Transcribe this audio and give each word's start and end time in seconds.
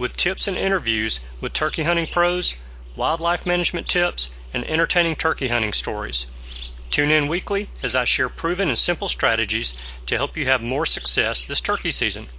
with 0.00 0.16
tips 0.16 0.48
and 0.48 0.56
interviews 0.56 1.20
with 1.40 1.52
turkey 1.52 1.84
hunting 1.84 2.08
pros, 2.08 2.56
wildlife 2.96 3.46
management 3.46 3.88
tips, 3.88 4.30
and 4.52 4.64
entertaining 4.64 5.14
turkey 5.14 5.46
hunting 5.46 5.72
stories. 5.72 6.26
Tune 6.90 7.12
in 7.12 7.28
weekly 7.28 7.70
as 7.84 7.94
I 7.94 8.04
share 8.04 8.28
proven 8.28 8.68
and 8.68 8.76
simple 8.76 9.08
strategies 9.08 9.80
to 10.06 10.16
help 10.16 10.36
you 10.36 10.46
have 10.46 10.60
more 10.60 10.86
success 10.86 11.44
this 11.44 11.60
turkey 11.60 11.92
season 11.92 12.30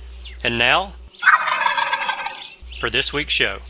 And 0.45 0.59
now, 0.59 0.93
for 2.79 2.91
this 2.91 3.13
week's 3.13 3.33
show. 3.33 3.61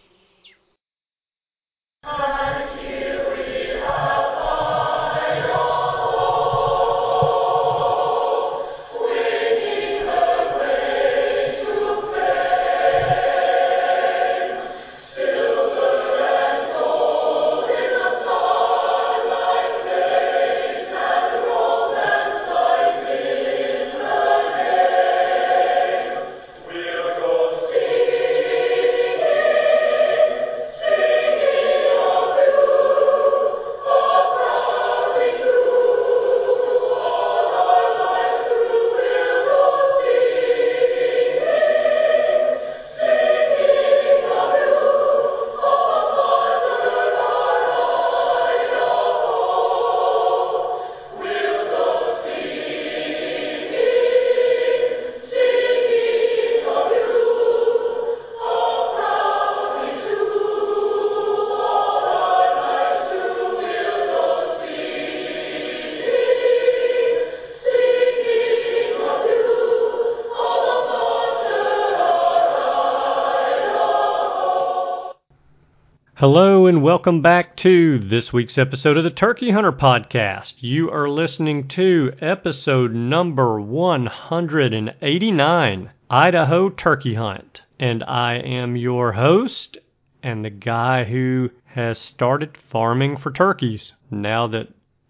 Hello 76.22 76.68
and 76.68 76.84
welcome 76.84 77.20
back 77.20 77.56
to 77.56 77.98
this 77.98 78.32
week's 78.32 78.56
episode 78.56 78.96
of 78.96 79.02
the 79.02 79.10
Turkey 79.10 79.50
Hunter 79.50 79.72
Podcast. 79.72 80.54
You 80.58 80.88
are 80.88 81.08
listening 81.08 81.66
to 81.70 82.12
episode 82.20 82.94
number 82.94 83.60
189 83.60 85.90
Idaho 86.08 86.70
Turkey 86.70 87.14
Hunt. 87.14 87.62
And 87.80 88.04
I 88.04 88.34
am 88.34 88.76
your 88.76 89.10
host 89.10 89.78
and 90.22 90.44
the 90.44 90.50
guy 90.50 91.02
who 91.02 91.50
has 91.64 91.98
started 91.98 92.56
farming 92.56 93.16
for 93.16 93.32
turkeys. 93.32 93.94
Now 94.08 94.46
that 94.46 94.68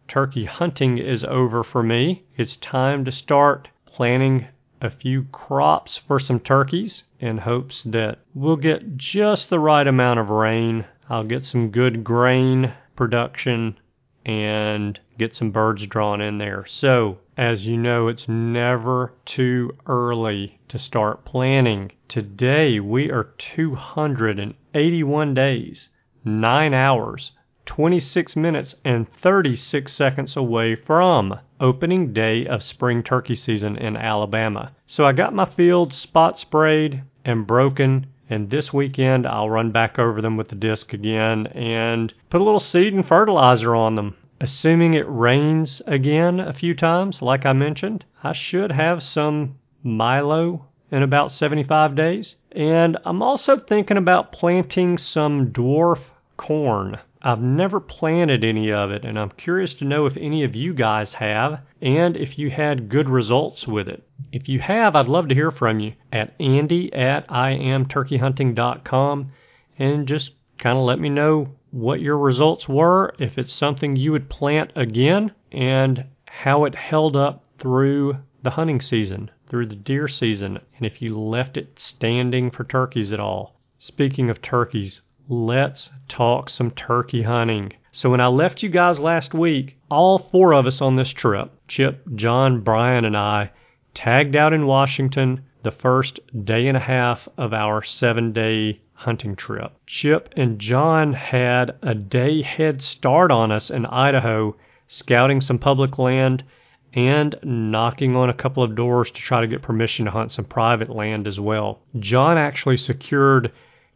turkey 0.09 0.47
hunting 0.47 0.97
is 0.97 1.25
over 1.25 1.63
for 1.63 1.83
me, 1.83 2.25
it's 2.39 2.57
time 2.57 3.05
to 3.05 3.13
start 3.13 3.69
planning 3.85 4.47
a 4.81 4.89
few 4.89 5.25
crops 5.25 5.99
for 5.99 6.19
some 6.19 6.41
turkeys 6.41 7.03
in 7.21 7.37
hopes 7.37 7.83
that 7.83 8.21
we'll 8.35 8.57
get 8.57 8.97
just 8.97 9.51
the 9.51 9.61
right 9.61 9.87
amount 9.87 10.19
of 10.19 10.31
rain 10.31 10.87
I'll 11.11 11.25
get 11.25 11.45
some 11.45 11.71
good 11.71 12.05
grain 12.05 12.73
production 12.95 13.77
and 14.25 15.01
get 15.19 15.35
some 15.35 15.51
birds 15.51 15.87
drawn 15.87 16.21
in 16.21 16.39
there. 16.39 16.65
So, 16.67 17.19
as 17.37 17.67
you 17.67 17.77
know, 17.77 18.07
it's 18.07 18.29
never 18.29 19.13
too 19.25 19.77
early 19.87 20.61
to 20.69 20.79
start 20.79 21.25
planning. 21.25 21.91
Today 22.07 22.79
we 22.79 23.11
are 23.11 23.33
281 23.39 25.35
days, 25.35 25.89
9 26.25 26.75
hours, 26.75 27.33
26 27.67 28.37
minutes, 28.37 28.77
and 28.85 29.13
36 29.13 29.93
seconds 29.93 30.37
away 30.37 30.77
from 30.77 31.39
opening 31.59 32.13
day 32.13 32.47
of 32.47 32.63
spring 32.63 33.03
turkey 33.03 33.35
season 33.35 33.77
in 33.77 33.97
Alabama. 33.97 34.73
So 34.87 35.05
I 35.05 35.13
got 35.13 35.35
my 35.35 35.47
fields 35.47 35.97
spot 35.97 36.39
sprayed 36.39 37.03
and 37.25 37.47
broken 37.47 38.07
and 38.31 38.51
this 38.51 38.73
weekend, 38.73 39.27
I'll 39.27 39.51
run 39.51 39.73
back 39.73 39.99
over 39.99 40.23
them 40.23 40.37
with 40.37 40.49
the 40.49 40.55
disc 40.55 40.93
again 40.93 41.49
and 41.49 42.15
put 42.31 42.41
a 42.41 42.45
little 42.45 42.61
seed 42.61 42.95
and 42.95 43.07
fertilizer 43.07 43.75
on 43.75 43.95
them. 43.95 44.17
Assuming 44.41 44.95
it 44.95 45.07
rains 45.09 45.83
again 45.87 46.41
a 46.41 46.53
few 46.53 46.75
times, 46.75 47.23
like 47.23 47.45
I 47.45 47.53
mentioned, 47.53 48.05
I 48.23 48.33
should 48.33 48.73
have 48.73 49.03
some 49.03 49.57
Milo 49.83 50.67
in 50.91 51.03
about 51.03 51.33
75 51.33 51.95
days. 51.95 52.37
And 52.53 52.97
I'm 53.05 53.23
also 53.23 53.59
thinking 53.59 53.97
about 53.97 54.33
planting 54.33 54.99
some 54.99 55.53
dwarf 55.53 56.01
corn. 56.37 56.99
I've 57.25 57.41
never 57.41 57.79
planted 57.79 58.43
any 58.43 58.73
of 58.73 58.91
it, 58.91 59.05
and 59.05 59.17
I'm 59.17 59.31
curious 59.31 59.75
to 59.75 59.85
know 59.85 60.07
if 60.07 60.17
any 60.17 60.43
of 60.43 60.57
you 60.57 60.75
guys 60.75 61.13
have 61.13 61.61
and 61.81 62.17
if 62.17 62.37
you 62.37 62.51
had 62.51 62.89
good 62.89 63.09
results 63.09 63.65
with 63.65 63.87
it. 63.87 64.03
If 64.33 64.49
you 64.49 64.59
have, 64.59 64.97
I'd 64.97 65.07
love 65.07 65.29
to 65.29 65.35
hear 65.35 65.53
from 65.53 65.79
you 65.79 65.93
at 66.11 66.35
andy 66.41 66.93
at 66.93 67.29
iamturkeyhunting.com 67.29 69.31
and 69.79 70.09
just 70.09 70.33
kind 70.59 70.77
of 70.77 70.85
let 70.85 70.99
me 70.99 71.11
know 71.11 71.47
what 71.71 72.01
your 72.01 72.19
results 72.19 72.69
were, 72.69 73.15
if 73.19 73.39
it's 73.39 73.53
something 73.53 73.95
you 73.95 74.11
would 74.11 74.29
plant 74.29 74.73
again, 74.75 75.31
and 75.53 76.05
how 76.27 76.65
it 76.65 76.75
held 76.75 77.15
up 77.15 77.45
through 77.59 78.17
the 78.43 78.51
hunting 78.51 78.81
season, 78.81 79.31
through 79.47 79.67
the 79.67 79.77
deer 79.77 80.09
season, 80.09 80.59
and 80.77 80.87
if 80.87 81.01
you 81.01 81.17
left 81.17 81.57
it 81.57 81.79
standing 81.79 82.51
for 82.51 82.65
turkeys 82.65 83.13
at 83.13 83.21
all. 83.21 83.61
Speaking 83.79 84.29
of 84.29 84.43
turkeys, 84.43 85.03
let's 85.33 85.89
talk 86.09 86.51
some 86.51 86.71
turkey 86.73 87.23
hunting. 87.23 87.73
So, 87.91 88.11
when 88.11 88.21
I 88.21 88.27
left 88.27 88.63
you 88.63 88.69
guys 88.69 89.01
last 89.01 89.33
week, 89.33 89.79
all 89.91 90.19
four 90.19 90.53
of 90.53 90.67
us 90.67 90.83
on 90.83 90.97
this 90.97 91.11
trip 91.11 91.51
Chip, 91.69 92.05
John, 92.15 92.61
Brian, 92.61 93.07
and 93.07 93.17
I 93.17 93.51
tagged 93.95 94.37
out 94.37 94.53
in 94.53 94.67
Washington 94.67 95.43
the 95.63 95.71
first 95.71 96.21
day 96.45 96.69
and 96.69 96.77
a 96.77 96.81
half 96.81 97.31
of 97.39 97.55
our 97.55 97.83
seven 97.83 98.33
day 98.33 98.83
hunting 98.93 99.35
trip. 99.35 99.73
Chip 99.87 100.29
and 100.37 100.59
John 100.59 101.15
had 101.15 101.77
a 101.81 101.95
day 101.95 102.43
head 102.43 102.83
start 102.83 103.31
on 103.31 103.51
us 103.51 103.71
in 103.71 103.87
Idaho, 103.87 104.55
scouting 104.87 105.41
some 105.41 105.59
public 105.59 105.99
land 105.99 106.45
and 106.93 107.37
knocking 107.43 108.17
on 108.17 108.29
a 108.29 108.35
couple 108.35 108.63
of 108.63 108.75
doors 108.75 109.11
to 109.11 109.21
try 109.23 109.41
to 109.41 109.47
get 109.47 109.63
permission 109.63 110.05
to 110.05 110.11
hunt 110.11 110.31
some 110.31 110.45
private 110.45 110.91
land 110.91 111.27
as 111.27 111.41
well. 111.41 111.81
John 111.99 112.37
actually 112.37 112.77
secured 112.77 113.51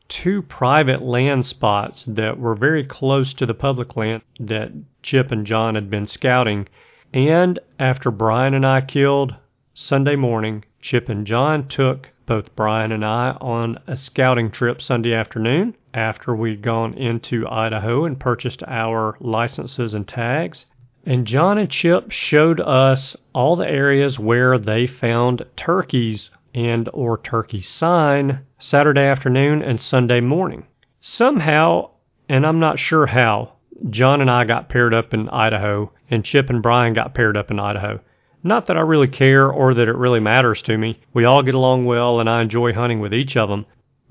two 0.08 0.42
private 0.42 1.02
land 1.02 1.46
spots 1.46 2.04
that 2.06 2.38
were 2.38 2.54
very 2.54 2.84
close 2.84 3.34
to 3.34 3.46
the 3.46 3.54
public 3.54 3.96
land 3.96 4.22
that 4.40 4.72
Chip 5.02 5.32
and 5.32 5.46
John 5.46 5.74
had 5.74 5.90
been 5.90 6.06
scouting. 6.06 6.68
And 7.12 7.58
after 7.78 8.10
Brian 8.10 8.54
and 8.54 8.66
I 8.66 8.80
killed 8.80 9.34
Sunday 9.74 10.16
morning, 10.16 10.64
Chip 10.80 11.08
and 11.08 11.26
John 11.26 11.68
took 11.68 12.10
both 12.26 12.54
Brian 12.56 12.90
and 12.92 13.04
I, 13.04 13.36
on 13.40 13.78
a 13.86 13.96
scouting 13.96 14.50
trip 14.50 14.82
Sunday 14.82 15.14
afternoon 15.14 15.76
after 15.94 16.34
we'd 16.34 16.60
gone 16.60 16.92
into 16.94 17.48
Idaho 17.48 18.04
and 18.04 18.18
purchased 18.18 18.62
our 18.66 19.16
licenses 19.20 19.94
and 19.94 20.06
tags. 20.06 20.66
And 21.04 21.24
John 21.24 21.56
and 21.56 21.70
Chip 21.70 22.10
showed 22.10 22.60
us 22.60 23.16
all 23.32 23.54
the 23.54 23.70
areas 23.70 24.18
where 24.18 24.58
they 24.58 24.88
found 24.88 25.46
turkeys 25.54 26.30
and 26.56 26.88
or 26.94 27.18
turkey 27.18 27.60
sign 27.60 28.40
Saturday 28.58 29.02
afternoon 29.02 29.60
and 29.60 29.78
Sunday 29.78 30.20
morning. 30.20 30.66
Somehow, 31.00 31.90
and 32.30 32.46
I'm 32.46 32.58
not 32.58 32.78
sure 32.78 33.04
how, 33.04 33.52
John 33.90 34.22
and 34.22 34.30
I 34.30 34.44
got 34.44 34.70
paired 34.70 34.94
up 34.94 35.12
in 35.12 35.28
Idaho 35.28 35.92
and 36.10 36.24
Chip 36.24 36.48
and 36.48 36.62
Brian 36.62 36.94
got 36.94 37.14
paired 37.14 37.36
up 37.36 37.50
in 37.50 37.60
Idaho. 37.60 38.00
Not 38.42 38.66
that 38.66 38.78
I 38.78 38.80
really 38.80 39.06
care 39.06 39.50
or 39.50 39.74
that 39.74 39.86
it 39.86 39.96
really 39.96 40.18
matters 40.18 40.62
to 40.62 40.78
me. 40.78 40.98
We 41.12 41.26
all 41.26 41.42
get 41.42 41.54
along 41.54 41.84
well 41.84 42.20
and 42.20 42.30
I 42.30 42.40
enjoy 42.40 42.72
hunting 42.72 43.00
with 43.00 43.12
each 43.12 43.36
of 43.36 43.50
them. 43.50 43.66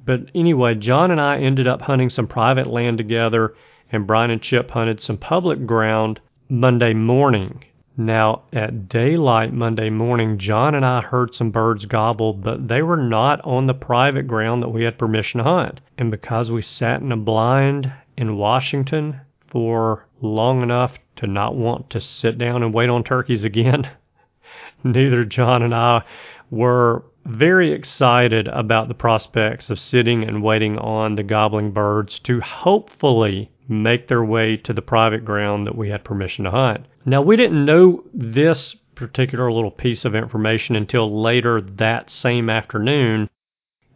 But 0.05 0.29
anyway, 0.35 0.75
John 0.75 1.09
and 1.09 1.19
I 1.19 1.39
ended 1.39 1.65
up 1.65 1.81
hunting 1.81 2.11
some 2.11 2.27
private 2.27 2.67
land 2.67 2.99
together 2.99 3.55
and 3.91 4.05
Brian 4.05 4.29
and 4.29 4.41
Chip 4.41 4.69
hunted 4.69 5.01
some 5.01 5.17
public 5.17 5.65
ground 5.65 6.19
Monday 6.47 6.93
morning. 6.93 7.63
Now, 7.97 8.41
at 8.51 8.89
daylight 8.89 9.53
Monday 9.53 9.89
morning, 9.89 10.37
John 10.37 10.75
and 10.75 10.85
I 10.85 10.99
heard 10.99 11.33
some 11.33 11.51
birds 11.51 11.85
gobble, 11.85 12.33
but 12.33 12.67
they 12.67 12.81
were 12.81 12.97
not 12.97 13.39
on 13.45 13.67
the 13.67 13.73
private 13.73 14.27
ground 14.27 14.61
that 14.63 14.69
we 14.69 14.83
had 14.83 14.97
permission 14.97 15.37
to 15.37 15.45
hunt. 15.45 15.79
And 15.97 16.11
because 16.11 16.51
we 16.51 16.61
sat 16.61 17.01
in 17.01 17.13
a 17.13 17.17
blind 17.17 17.91
in 18.17 18.35
Washington 18.35 19.21
for 19.47 20.05
long 20.19 20.61
enough 20.61 20.99
to 21.17 21.27
not 21.27 21.55
want 21.55 21.89
to 21.91 22.01
sit 22.01 22.37
down 22.37 22.63
and 22.63 22.73
wait 22.73 22.89
on 22.89 23.03
turkeys 23.03 23.45
again, 23.45 23.89
neither 24.83 25.23
John 25.23 25.61
and 25.61 25.73
I 25.73 26.03
were 26.51 27.05
very 27.25 27.71
excited 27.71 28.49
about 28.49 28.89
the 28.89 28.93
prospects 28.93 29.69
of 29.69 29.79
sitting 29.79 30.23
and 30.25 30.43
waiting 30.43 30.77
on 30.77 31.15
the 31.15 31.23
gobbling 31.23 31.71
birds 31.71 32.19
to 32.19 32.41
hopefully 32.41 33.49
make 33.67 34.07
their 34.07 34.23
way 34.23 34.57
to 34.57 34.73
the 34.73 34.81
private 34.81 35.25
ground 35.25 35.65
that 35.65 35.75
we 35.75 35.89
had 35.89 36.03
permission 36.03 36.45
to 36.45 36.51
hunt. 36.51 36.85
Now, 37.05 37.21
we 37.21 37.35
didn't 37.35 37.65
know 37.65 38.03
this 38.13 38.75
particular 38.95 39.51
little 39.51 39.71
piece 39.71 40.05
of 40.05 40.15
information 40.15 40.75
until 40.75 41.21
later 41.21 41.61
that 41.61 42.09
same 42.09 42.49
afternoon 42.49 43.29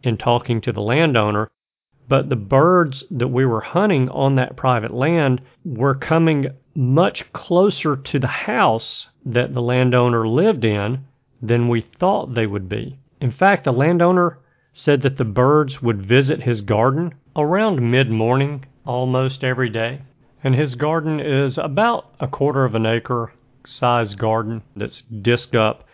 in 0.02 0.16
talking 0.16 0.60
to 0.60 0.72
the 0.72 0.82
landowner, 0.82 1.50
but 2.08 2.28
the 2.28 2.36
birds 2.36 3.04
that 3.10 3.28
we 3.28 3.44
were 3.44 3.60
hunting 3.60 4.08
on 4.10 4.34
that 4.34 4.56
private 4.56 4.90
land 4.90 5.40
were 5.64 5.94
coming 5.94 6.46
much 6.74 7.32
closer 7.32 7.96
to 7.96 8.18
the 8.18 8.26
house 8.26 9.08
that 9.24 9.54
the 9.54 9.62
landowner 9.62 10.26
lived 10.26 10.64
in 10.64 11.04
than 11.42 11.68
we 11.68 11.80
thought 11.80 12.34
they 12.34 12.46
would 12.46 12.68
be. 12.68 12.98
In 13.20 13.30
fact, 13.30 13.64
the 13.64 13.72
landowner 13.72 14.38
said 14.72 15.02
that 15.02 15.16
the 15.16 15.24
birds 15.24 15.82
would 15.82 16.00
visit 16.00 16.42
his 16.42 16.60
garden 16.60 17.12
around 17.36 17.90
mid 17.90 18.10
morning 18.10 18.64
almost 18.86 19.44
every 19.44 19.68
day. 19.68 20.00
And 20.42 20.54
his 20.54 20.74
garden 20.74 21.20
is 21.20 21.58
about 21.58 22.14
a 22.20 22.26
quarter 22.26 22.64
of 22.64 22.74
an 22.74 22.86
acre 22.86 23.32
size 23.66 24.14
garden 24.14 24.62
that's 24.74 25.02
disc 25.02 25.54
up 25.54 25.84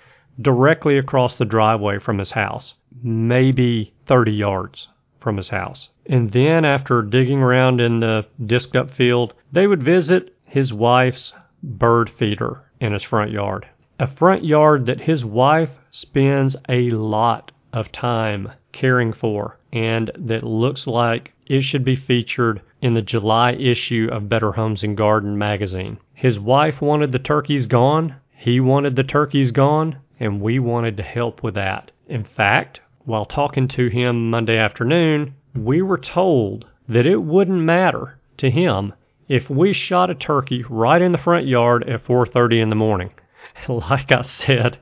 directly 0.41 0.99
across 0.99 1.37
the 1.37 1.45
driveway 1.45 1.99
from 1.99 2.19
his 2.19 2.31
house, 2.31 2.75
maybe 3.03 3.93
30 4.07 4.33
yards 4.33 4.89
from 5.21 5.37
his 5.37 5.49
house. 5.49 5.89
And 6.07 6.31
then 6.31 6.65
after 6.65 7.03
digging 7.03 7.43
around 7.43 7.81
in 7.81 8.01
the 8.01 8.27
disc 8.45 8.77
up 8.77 8.91
field, 8.91 9.35
they 9.51 9.67
would 9.67 9.83
visit 9.83 10.35
his 10.45 10.73
wife's 10.73 11.33
bird 11.63 12.09
feeder 12.09 12.63
in 12.81 12.93
his 12.93 13.03
front 13.03 13.33
yard. 13.33 13.67
A 13.99 14.07
front 14.07 14.45
yard 14.45 14.87
that 14.87 15.01
his 15.01 15.25
wife 15.25 15.71
spends 15.91 16.55
a 16.69 16.91
lot 16.91 17.51
of 17.73 17.91
time 17.91 18.53
caring 18.73 19.13
for 19.13 19.59
and 19.73 20.11
that 20.17 20.45
looks 20.45 20.87
like 20.87 21.33
it 21.47 21.63
should 21.63 21.85
be 21.85 21.97
featured 21.97 22.61
in 22.83 22.95
the 22.95 23.03
July 23.03 23.53
issue 23.53 24.09
of 24.11 24.29
Better 24.29 24.53
Homes 24.53 24.83
and 24.83 24.97
Garden 24.97 25.39
magazine. 25.39 25.99
His 26.13 26.39
wife 26.39 26.81
wanted 26.81 27.13
the 27.13 27.19
turkeys 27.19 27.67
gone, 27.67 28.17
he 28.37 28.61
wanted 28.61 28.97
the 28.97 29.05
turkeys 29.05 29.51
gone, 29.53 29.97
and 30.19 30.41
we 30.41 30.59
wanted 30.59 30.97
to 30.97 31.03
help 31.03 31.43
with 31.43 31.55
that. 31.55 31.91
In 32.09 32.25
fact, 32.25 32.81
while 33.05 33.25
talking 33.25 33.69
to 33.69 33.89
him 33.89 34.31
Monday 34.31 34.59
afternoon, 34.59 35.35
we 35.55 35.83
were 35.83 35.99
told 35.99 36.67
that 36.89 37.07
it 37.07 37.23
wouldn't 37.23 37.63
matter 37.63 38.19
to 38.39 38.51
him 38.51 38.93
if 39.29 39.49
we 39.49 39.73
shot 39.73 40.11
a 40.11 40.15
turkey 40.15 40.65
right 40.69 41.03
in 41.03 41.13
the 41.13 41.19
front 41.19 41.47
yard 41.47 41.89
at 41.89 42.05
4:30 42.05 42.61
in 42.61 42.69
the 42.69 42.75
morning. 42.75 43.11
Like 43.69 44.13
I 44.13 44.23
said, 44.23 44.79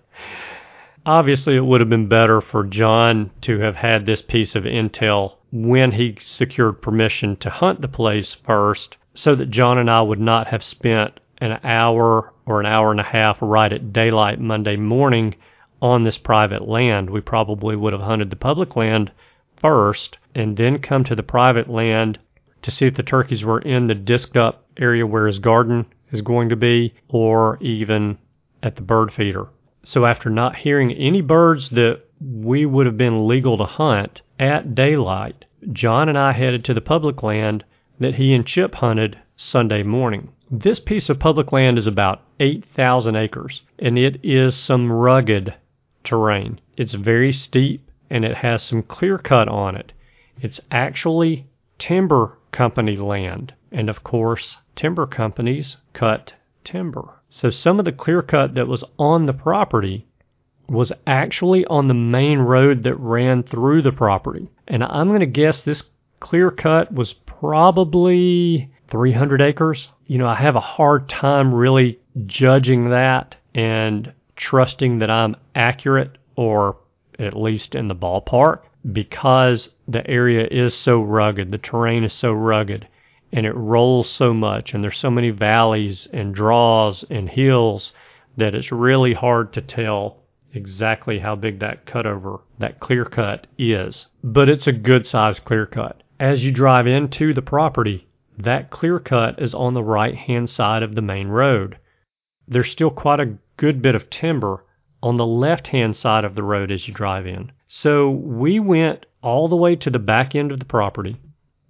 obviously 1.07 1.55
it 1.55 1.65
would 1.65 1.81
have 1.81 1.89
been 1.89 2.09
better 2.09 2.41
for 2.41 2.65
John 2.65 3.31
to 3.43 3.61
have 3.61 3.77
had 3.77 4.05
this 4.05 4.23
piece 4.23 4.55
of 4.55 4.65
intel 4.65 5.37
when 5.55 5.93
he 5.93 6.17
secured 6.19 6.83
permission 6.83 7.37
to 7.37 7.49
hunt 7.49 7.81
the 7.81 7.87
place 7.87 8.35
first 8.45 8.97
so 9.15 9.37
that 9.37 9.53
John 9.53 9.79
and 9.79 9.89
I 9.89 10.03
would 10.03 10.19
not 10.19 10.49
have 10.49 10.65
spent 10.65 11.21
an 11.39 11.61
hour 11.62 12.33
or 12.45 12.59
an 12.59 12.67
hour 12.67 12.91
and 12.91 12.99
a 12.99 13.05
half 13.05 13.39
right 13.41 13.73
at 13.73 13.93
daylight 13.93 14.41
Monday 14.41 14.75
morning 14.75 15.37
on 15.81 16.03
this 16.03 16.19
private 16.19 16.67
land. 16.67 17.09
We 17.09 17.21
probably 17.21 17.77
would 17.77 17.93
have 17.93 18.03
hunted 18.03 18.31
the 18.31 18.37
public 18.37 18.75
land 18.75 19.12
first 19.56 20.19
and 20.35 20.56
then 20.56 20.81
come 20.81 21.05
to 21.05 21.15
the 21.15 21.23
private 21.23 21.71
land 21.71 22.19
to 22.62 22.73
see 22.73 22.87
if 22.87 22.97
the 22.97 23.05
turkeys 23.05 23.45
were 23.45 23.61
in 23.61 23.87
the 23.87 23.95
disked 23.95 24.37
up 24.37 24.67
area 24.77 25.06
where 25.06 25.29
his 25.29 25.39
garden 25.39 25.87
is 26.11 26.21
going 26.21 26.49
to 26.49 26.56
be 26.56 26.93
or 27.09 27.59
even 27.61 28.19
at 28.65 28.75
the 28.75 28.83
bird 28.83 29.12
feeder. 29.12 29.47
So 29.85 30.05
after 30.05 30.31
not 30.31 30.56
hearing 30.56 30.91
any 30.91 31.21
birds 31.21 31.71
that 31.71 32.01
we 32.21 32.67
would 32.67 32.87
have 32.87 32.97
been 32.97 33.29
legal 33.29 33.56
to 33.59 33.65
hunt 33.65 34.23
at 34.39 34.75
daylight, 34.75 35.45
John 35.73 36.09
and 36.09 36.19
I 36.19 36.33
headed 36.33 36.65
to 36.65 36.75
the 36.75 36.81
public 36.81 37.23
land 37.23 37.65
that 38.01 38.17
he 38.17 38.35
and 38.35 38.45
Chip 38.45 38.75
hunted 38.75 39.19
Sunday 39.37 39.83
morning. 39.83 40.31
This 40.51 40.79
piece 40.79 41.09
of 41.09 41.19
public 41.19 41.53
land 41.53 41.79
is 41.79 41.87
about 41.87 42.23
8,000 42.41 43.17
acres, 43.17 43.63
and 43.79 43.99
it 43.99 44.19
is 44.23 44.55
some 44.55 44.91
rugged 44.91 45.55
terrain. 46.03 46.61
It's 46.77 46.95
very 46.95 47.33
steep, 47.33 47.91
and 48.11 48.25
it 48.25 48.37
has 48.37 48.63
some 48.63 48.83
clear 48.83 49.19
cut 49.19 49.49
on 49.49 49.77
it. 49.77 49.93
It's 50.41 50.61
actually 50.71 51.47
timber 51.79 52.39
company 52.53 52.97
land, 52.97 53.55
and 53.73 53.89
of 53.89 54.05
course, 54.05 54.59
timber 54.77 55.07
companies 55.07 55.77
cut 55.93 56.33
timber. 56.65 57.21
So 57.29 57.51
some 57.51 57.79
of 57.79 57.85
the 57.85 57.93
clear 57.93 58.23
cut 58.23 58.55
that 58.55 58.69
was 58.69 58.85
on 58.99 59.27
the 59.27 59.33
property 59.33 60.07
was 60.69 60.93
actually 61.07 61.65
on 61.67 61.89
the 61.89 61.95
main 61.95 62.39
road 62.39 62.83
that 62.85 62.95
ran 62.97 63.43
through 63.43 63.83
the 63.83 63.93
property. 63.93 64.49
And 64.67 64.83
I'm 64.83 65.09
going 65.09 65.21
to 65.21 65.27
guess 65.27 65.63
this 65.63 65.85
clear 66.21 66.51
cut 66.51 66.93
was 66.93 67.13
probably 67.13 68.71
300 68.89 69.43
acres. 69.43 69.93
You 70.06 70.19
know, 70.19 70.27
I 70.27 70.35
have 70.37 70.56
a 70.56 70.61
hard 70.61 71.09
time 71.09 71.55
really 71.55 71.99
judging 72.27 72.91
that 72.91 73.37
and 73.55 74.13
trusting 74.37 74.99
that 74.99 75.11
I'm 75.11 75.37
accurate 75.55 76.17
or 76.37 76.77
at 77.19 77.37
least 77.37 77.75
in 77.75 77.89
the 77.89 77.94
ballpark 77.94 78.61
because 78.93 79.71
the 79.89 80.09
area 80.09 80.47
is 80.51 80.75
so 80.75 81.01
rugged, 81.01 81.51
the 81.51 81.59
terrain 81.59 82.05
is 82.05 82.13
so 82.13 82.33
rugged 82.33 82.87
and 83.33 83.47
it 83.47 83.55
rolls 83.55 84.11
so 84.11 84.35
much 84.35 84.75
and 84.75 84.83
there's 84.83 84.99
so 84.99 85.11
many 85.11 85.31
valleys 85.31 86.09
and 86.13 86.35
draws 86.35 87.05
and 87.11 87.29
hills 87.29 87.93
that 88.37 88.55
it's 88.55 88.73
really 88.73 89.15
hard 89.15 89.53
to 89.53 89.61
tell 89.61 90.24
exactly 90.55 91.19
how 91.19 91.34
big 91.37 91.58
that 91.58 91.87
cutover, 91.87 92.41
that 92.58 92.81
clear 92.81 93.05
cut 93.05 93.46
is. 93.58 94.06
But 94.23 94.49
it's 94.49 94.67
a 94.67 94.73
good 94.73 95.06
sized 95.06 95.44
clear 95.44 95.67
cut. 95.67 96.03
As 96.19 96.44
you 96.44 96.53
drive 96.53 96.87
into 96.87 97.34
the 97.34 97.43
property, 97.43 98.06
that 98.39 98.70
clear 98.70 98.99
cut 98.99 99.41
is 99.41 99.55
on 99.55 99.75
the 99.75 99.82
right 99.82 100.15
hand 100.15 100.51
side 100.51 100.82
of 100.82 100.94
the 100.94 101.03
main 101.03 101.29
road. 101.29 101.79
There's 102.46 102.70
still 102.70 102.91
quite 102.91 103.20
a 103.20 103.37
good 103.56 103.82
bit 103.82 103.94
of 103.94 104.11
timber 104.11 104.65
on 105.03 105.17
the 105.17 105.27
left 105.27 105.67
hand 105.69 105.96
side 105.96 106.25
of 106.25 106.34
the 106.34 106.43
road 106.43 106.70
as 106.70 106.89
you 106.89 106.94
drive 106.94 107.27
in. 107.27 107.53
So 107.67 108.11
we 108.11 108.58
went 108.58 109.06
all 109.23 109.49
the 109.49 109.56
way 109.56 109.77
to 109.77 109.91
the 109.91 109.99
back 109.99 110.34
end 110.34 110.53
of 110.53 110.58
the 110.58 110.65
property 110.65 111.17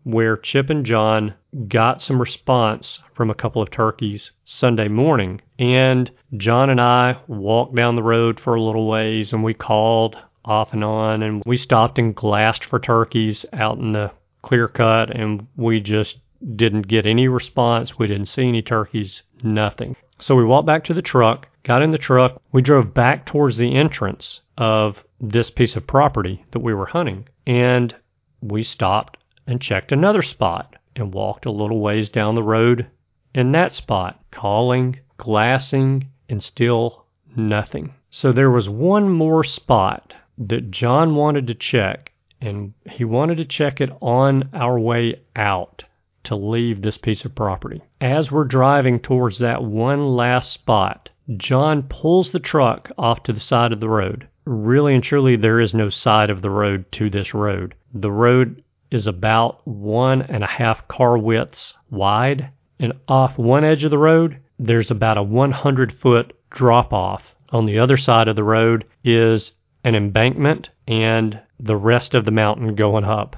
where 0.04 0.36
Chip 0.36 0.70
and 0.70 0.84
John 0.84 1.34
got 1.68 2.00
some 2.00 2.20
response 2.20 3.00
from 3.14 3.30
a 3.30 3.34
couple 3.34 3.62
of 3.62 3.70
turkeys 3.70 4.30
Sunday 4.44 4.88
morning. 4.88 5.40
And 5.58 6.10
John 6.36 6.70
and 6.70 6.80
I 6.80 7.18
walked 7.26 7.74
down 7.74 7.96
the 7.96 8.02
road 8.02 8.38
for 8.38 8.54
a 8.54 8.62
little 8.62 8.86
ways 8.88 9.32
and 9.32 9.42
we 9.42 9.54
called 9.54 10.16
off 10.44 10.72
and 10.72 10.84
on 10.84 11.22
and 11.22 11.42
we 11.46 11.56
stopped 11.56 11.98
and 11.98 12.14
glassed 12.14 12.64
for 12.64 12.78
turkeys 12.78 13.46
out 13.54 13.78
in 13.78 13.92
the 13.92 14.10
clear 14.42 14.68
cut 14.68 15.10
and 15.10 15.46
we 15.56 15.80
just 15.80 16.18
didn't 16.54 16.88
get 16.88 17.06
any 17.06 17.28
response. 17.28 17.98
We 17.98 18.06
didn't 18.06 18.26
see 18.26 18.46
any 18.46 18.62
turkeys, 18.62 19.22
nothing. 19.42 19.96
So 20.18 20.36
we 20.36 20.44
walked 20.44 20.66
back 20.66 20.84
to 20.84 20.94
the 20.94 21.02
truck, 21.02 21.48
got 21.62 21.82
in 21.82 21.90
the 21.90 21.98
truck, 21.98 22.40
we 22.52 22.62
drove 22.62 22.92
back 22.92 23.24
towards 23.26 23.56
the 23.56 23.74
entrance 23.74 24.40
of 24.58 25.02
this 25.20 25.50
piece 25.50 25.76
of 25.76 25.86
property 25.86 26.44
that 26.50 26.60
we 26.60 26.74
were 26.74 26.86
hunting, 26.86 27.26
and 27.46 27.94
we 28.42 28.62
stopped 28.62 29.16
and 29.46 29.60
checked 29.60 29.92
another 29.92 30.22
spot 30.22 30.76
and 30.96 31.12
walked 31.12 31.46
a 31.46 31.50
little 31.50 31.80
ways 31.80 32.08
down 32.08 32.34
the 32.34 32.42
road 32.42 32.86
in 33.34 33.52
that 33.52 33.74
spot, 33.74 34.20
calling, 34.30 34.98
glassing, 35.16 36.06
and 36.28 36.42
still 36.42 37.04
nothing. 37.36 37.92
So 38.10 38.32
there 38.32 38.50
was 38.50 38.68
one 38.68 39.08
more 39.08 39.44
spot 39.44 40.14
that 40.38 40.70
John 40.70 41.14
wanted 41.14 41.46
to 41.48 41.54
check, 41.54 42.12
and 42.40 42.72
he 42.90 43.04
wanted 43.04 43.36
to 43.36 43.44
check 43.44 43.80
it 43.80 43.90
on 44.00 44.48
our 44.52 44.78
way 44.78 45.20
out 45.36 45.84
to 46.24 46.36
leave 46.36 46.82
this 46.82 46.96
piece 46.96 47.24
of 47.24 47.34
property. 47.34 47.82
As 48.00 48.30
we're 48.30 48.44
driving 48.44 48.98
towards 48.98 49.38
that 49.38 49.62
one 49.62 50.16
last 50.16 50.52
spot, 50.52 51.10
John 51.36 51.84
pulls 51.84 52.32
the 52.32 52.40
truck 52.40 52.90
off 52.98 53.22
to 53.24 53.32
the 53.32 53.40
side 53.40 53.72
of 53.72 53.80
the 53.80 53.88
road. 53.88 54.26
Really 54.44 54.94
and 54.94 55.04
truly, 55.04 55.36
there 55.36 55.60
is 55.60 55.74
no 55.74 55.88
side 55.88 56.30
of 56.30 56.42
the 56.42 56.50
road 56.50 56.90
to 56.92 57.08
this 57.08 57.32
road. 57.32 57.74
The 57.94 58.12
road 58.12 58.62
is 58.94 59.08
about 59.08 59.66
one 59.66 60.22
and 60.22 60.44
a 60.44 60.46
half 60.46 60.86
car 60.86 61.18
widths 61.18 61.74
wide, 61.90 62.48
and 62.78 62.92
off 63.08 63.36
one 63.36 63.64
edge 63.64 63.82
of 63.82 63.90
the 63.90 63.98
road, 63.98 64.38
there's 64.56 64.90
about 64.90 65.18
a 65.18 65.22
100 65.22 65.92
foot 65.92 66.32
drop 66.50 66.92
off. 66.92 67.34
On 67.50 67.66
the 67.66 67.78
other 67.78 67.96
side 67.96 68.28
of 68.28 68.36
the 68.36 68.44
road 68.44 68.84
is 69.02 69.50
an 69.82 69.96
embankment 69.96 70.70
and 70.86 71.40
the 71.58 71.76
rest 71.76 72.14
of 72.14 72.24
the 72.24 72.30
mountain 72.30 72.76
going 72.76 73.04
up. 73.04 73.36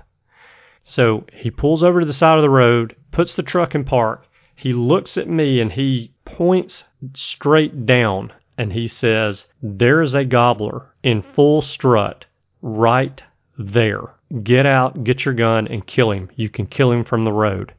So 0.85 1.25
he 1.33 1.51
pulls 1.51 1.83
over 1.83 2.01
to 2.01 2.07
the 2.07 2.13
side 2.13 2.37
of 2.37 2.43
the 2.43 2.51
road, 2.51 2.95
puts 3.11 3.35
the 3.35 3.43
truck 3.43 3.75
in 3.75 3.85
park. 3.85 4.27
He 4.55 4.75
looks 4.75 5.17
at 5.17 5.29
me 5.29 5.61
and 5.61 5.73
he 5.73 6.13
points 6.27 6.85
straight 7.15 7.87
down 7.87 8.31
and 8.59 8.75
he 8.75 8.89
says, 8.89 9.47
There 9.63 10.03
is 10.03 10.13
a 10.13 10.25
gobbler 10.25 10.93
in 11.03 11.23
full 11.23 11.63
strut 11.63 12.27
right 12.61 13.23
there. 13.59 14.16
Get 14.43 14.67
out, 14.67 15.05
get 15.05 15.25
your 15.25 15.35
gun, 15.35 15.69
and 15.69 15.87
kill 15.87 16.11
him. 16.11 16.31
You 16.35 16.49
can 16.49 16.67
kill 16.67 16.91
him 16.91 17.05
from 17.05 17.25
the 17.25 17.33
road. 17.33 17.73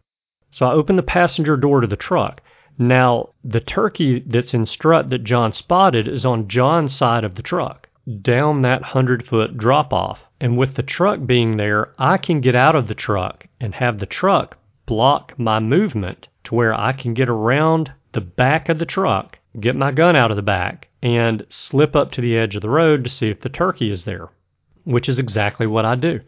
So 0.52 0.66
I 0.66 0.72
open 0.72 0.96
the 0.96 1.04
passenger 1.04 1.58
door 1.58 1.82
to 1.82 1.88
the 1.88 1.96
truck. 1.96 2.42
Now, 2.80 3.30
the 3.44 3.60
turkey 3.60 4.24
that's 4.26 4.54
in 4.54 4.66
strut 4.66 5.10
that 5.10 5.24
John 5.24 5.52
spotted 5.52 6.08
is 6.08 6.26
on 6.26 6.48
John's 6.48 6.96
side 6.96 7.24
of 7.24 7.36
the 7.36 7.42
truck, 7.42 7.90
down 8.22 8.62
that 8.62 8.82
100 8.82 9.26
foot 9.26 9.58
drop 9.58 9.92
off. 9.92 10.20
And 10.40 10.58
with 10.58 10.76
the 10.76 10.84
truck 10.84 11.26
being 11.26 11.58
there, 11.58 11.94
I 11.98 12.18
can 12.18 12.40
get 12.40 12.56
out 12.56 12.76
of 12.76 12.88
the 12.88 12.96
truck 12.96 13.48
and 13.60 13.74
have 13.76 14.00
the 14.00 14.06
truck 14.06 14.58
block 14.86 15.38
my 15.38 15.60
movement 15.60 16.28
to 16.46 16.56
where 16.56 16.74
I 16.74 16.94
can 16.94 17.14
get 17.14 17.30
around 17.30 17.92
the 18.14 18.22
back 18.22 18.70
of 18.70 18.80
the 18.80 18.86
truck, 18.86 19.38
get 19.60 19.76
my 19.76 19.92
gun 19.92 20.16
out 20.16 20.32
of 20.32 20.38
the 20.38 20.44
back, 20.44 20.88
and 21.04 21.46
slip 21.50 21.96
up 21.96 22.12
to 22.14 22.22
the 22.22 22.38
edge 22.38 22.56
of 22.56 22.62
the 22.62 22.70
road 22.70 23.04
to 23.04 23.10
see 23.10 23.30
if 23.30 23.42
the 23.42 23.50
turkey 23.50 23.92
is 23.92 24.06
there, 24.06 24.30
which 24.88 25.10
is 25.10 25.20
exactly 25.20 25.68
what 25.68 25.86
I 25.86 25.96
do. 25.96 26.22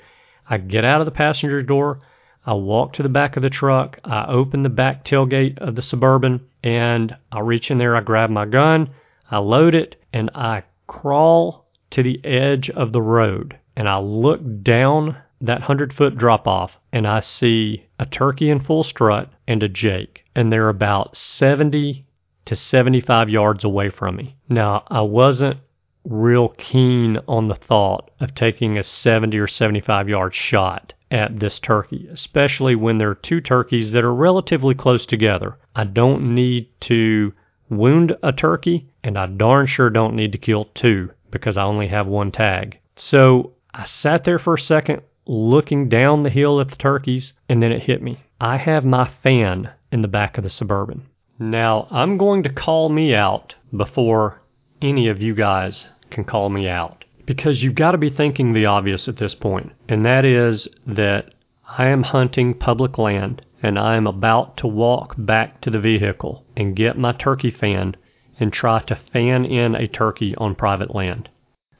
I 0.49 0.57
get 0.57 0.85
out 0.85 1.01
of 1.01 1.05
the 1.05 1.11
passenger 1.11 1.61
door, 1.61 2.01
I 2.45 2.53
walk 2.53 2.93
to 2.93 3.03
the 3.03 3.09
back 3.09 3.37
of 3.37 3.43
the 3.43 3.49
truck, 3.49 3.99
I 4.03 4.25
open 4.25 4.63
the 4.63 4.69
back 4.69 5.05
tailgate 5.05 5.57
of 5.59 5.75
the 5.75 5.81
Suburban, 5.81 6.41
and 6.63 7.15
I 7.31 7.39
reach 7.39 7.71
in 7.71 7.77
there, 7.77 7.95
I 7.95 8.01
grab 8.01 8.29
my 8.29 8.45
gun, 8.45 8.89
I 9.31 9.37
load 9.37 9.75
it, 9.75 9.95
and 10.11 10.29
I 10.33 10.63
crawl 10.87 11.67
to 11.91 12.03
the 12.03 12.23
edge 12.25 12.69
of 12.71 12.91
the 12.91 13.01
road. 13.01 13.57
And 13.75 13.87
I 13.87 13.99
look 13.99 14.41
down 14.61 15.15
that 15.41 15.59
100 15.59 15.93
foot 15.93 16.17
drop 16.17 16.47
off 16.47 16.77
and 16.91 17.07
I 17.07 17.21
see 17.21 17.85
a 17.97 18.05
turkey 18.05 18.49
in 18.49 18.59
full 18.59 18.83
strut 18.83 19.29
and 19.47 19.63
a 19.63 19.69
Jake. 19.69 20.25
And 20.35 20.51
they're 20.51 20.69
about 20.69 21.15
70 21.15 22.05
to 22.45 22.55
75 22.55 23.29
yards 23.29 23.63
away 23.63 23.89
from 23.89 24.15
me. 24.17 24.35
Now, 24.49 24.83
I 24.87 25.01
wasn't 25.01 25.59
real 26.05 26.49
keen 26.49 27.17
on 27.27 27.47
the 27.47 27.55
thought 27.55 28.11
of 28.19 28.33
taking 28.33 28.77
a 28.77 28.83
70 28.83 29.37
or 29.37 29.47
75 29.47 30.09
yard 30.09 30.33
shot 30.33 30.93
at 31.11 31.39
this 31.39 31.59
turkey, 31.59 32.07
especially 32.11 32.75
when 32.75 32.97
there 32.97 33.09
are 33.09 33.15
two 33.15 33.41
turkeys 33.41 33.91
that 33.91 34.03
are 34.03 34.13
relatively 34.13 34.75
close 34.75 35.05
together. 35.05 35.57
I 35.75 35.83
don't 35.83 36.35
need 36.35 36.67
to 36.81 37.33
wound 37.69 38.15
a 38.23 38.31
turkey, 38.31 38.87
and 39.03 39.17
I 39.17 39.25
darn 39.27 39.65
sure 39.65 39.89
don't 39.89 40.15
need 40.15 40.31
to 40.31 40.37
kill 40.37 40.65
two 40.73 41.11
because 41.31 41.57
I 41.57 41.63
only 41.63 41.87
have 41.87 42.07
one 42.07 42.31
tag. 42.31 42.79
So 42.95 43.53
I 43.73 43.85
sat 43.85 44.23
there 44.23 44.39
for 44.39 44.55
a 44.55 44.59
second 44.59 45.01
looking 45.25 45.89
down 45.89 46.23
the 46.23 46.29
hill 46.29 46.59
at 46.59 46.69
the 46.69 46.75
turkeys, 46.75 47.33
and 47.47 47.61
then 47.61 47.71
it 47.71 47.83
hit 47.83 48.01
me. 48.01 48.23
I 48.41 48.57
have 48.57 48.83
my 48.83 49.07
fan 49.21 49.69
in 49.91 50.01
the 50.01 50.07
back 50.07 50.37
of 50.37 50.43
the 50.43 50.49
Suburban. 50.49 51.03
Now, 51.37 51.87
I'm 51.91 52.17
going 52.17 52.43
to 52.43 52.49
call 52.49 52.89
me 52.89 53.13
out 53.13 53.55
before 53.75 54.41
any 54.81 55.07
of 55.07 55.21
you 55.21 55.33
guys 55.33 55.85
can 56.09 56.23
call 56.23 56.49
me 56.49 56.67
out 56.67 57.05
because 57.25 57.61
you've 57.61 57.75
got 57.75 57.91
to 57.91 57.97
be 57.97 58.09
thinking 58.09 58.53
the 58.53 58.65
obvious 58.65 59.07
at 59.07 59.17
this 59.17 59.35
point, 59.35 59.71
and 59.87 60.05
that 60.05 60.25
is 60.25 60.67
that 60.87 61.33
I 61.77 61.87
am 61.87 62.03
hunting 62.03 62.53
public 62.53 62.97
land 62.97 63.45
and 63.61 63.77
I 63.77 63.95
am 63.95 64.07
about 64.07 64.57
to 64.57 64.67
walk 64.67 65.15
back 65.17 65.61
to 65.61 65.69
the 65.69 65.79
vehicle 65.79 66.45
and 66.55 66.75
get 66.75 66.97
my 66.97 67.11
turkey 67.11 67.51
fan 67.51 67.95
and 68.39 68.51
try 68.51 68.79
to 68.83 68.95
fan 68.95 69.45
in 69.45 69.75
a 69.75 69.87
turkey 69.87 70.33
on 70.37 70.55
private 70.55 70.95
land. 70.95 71.29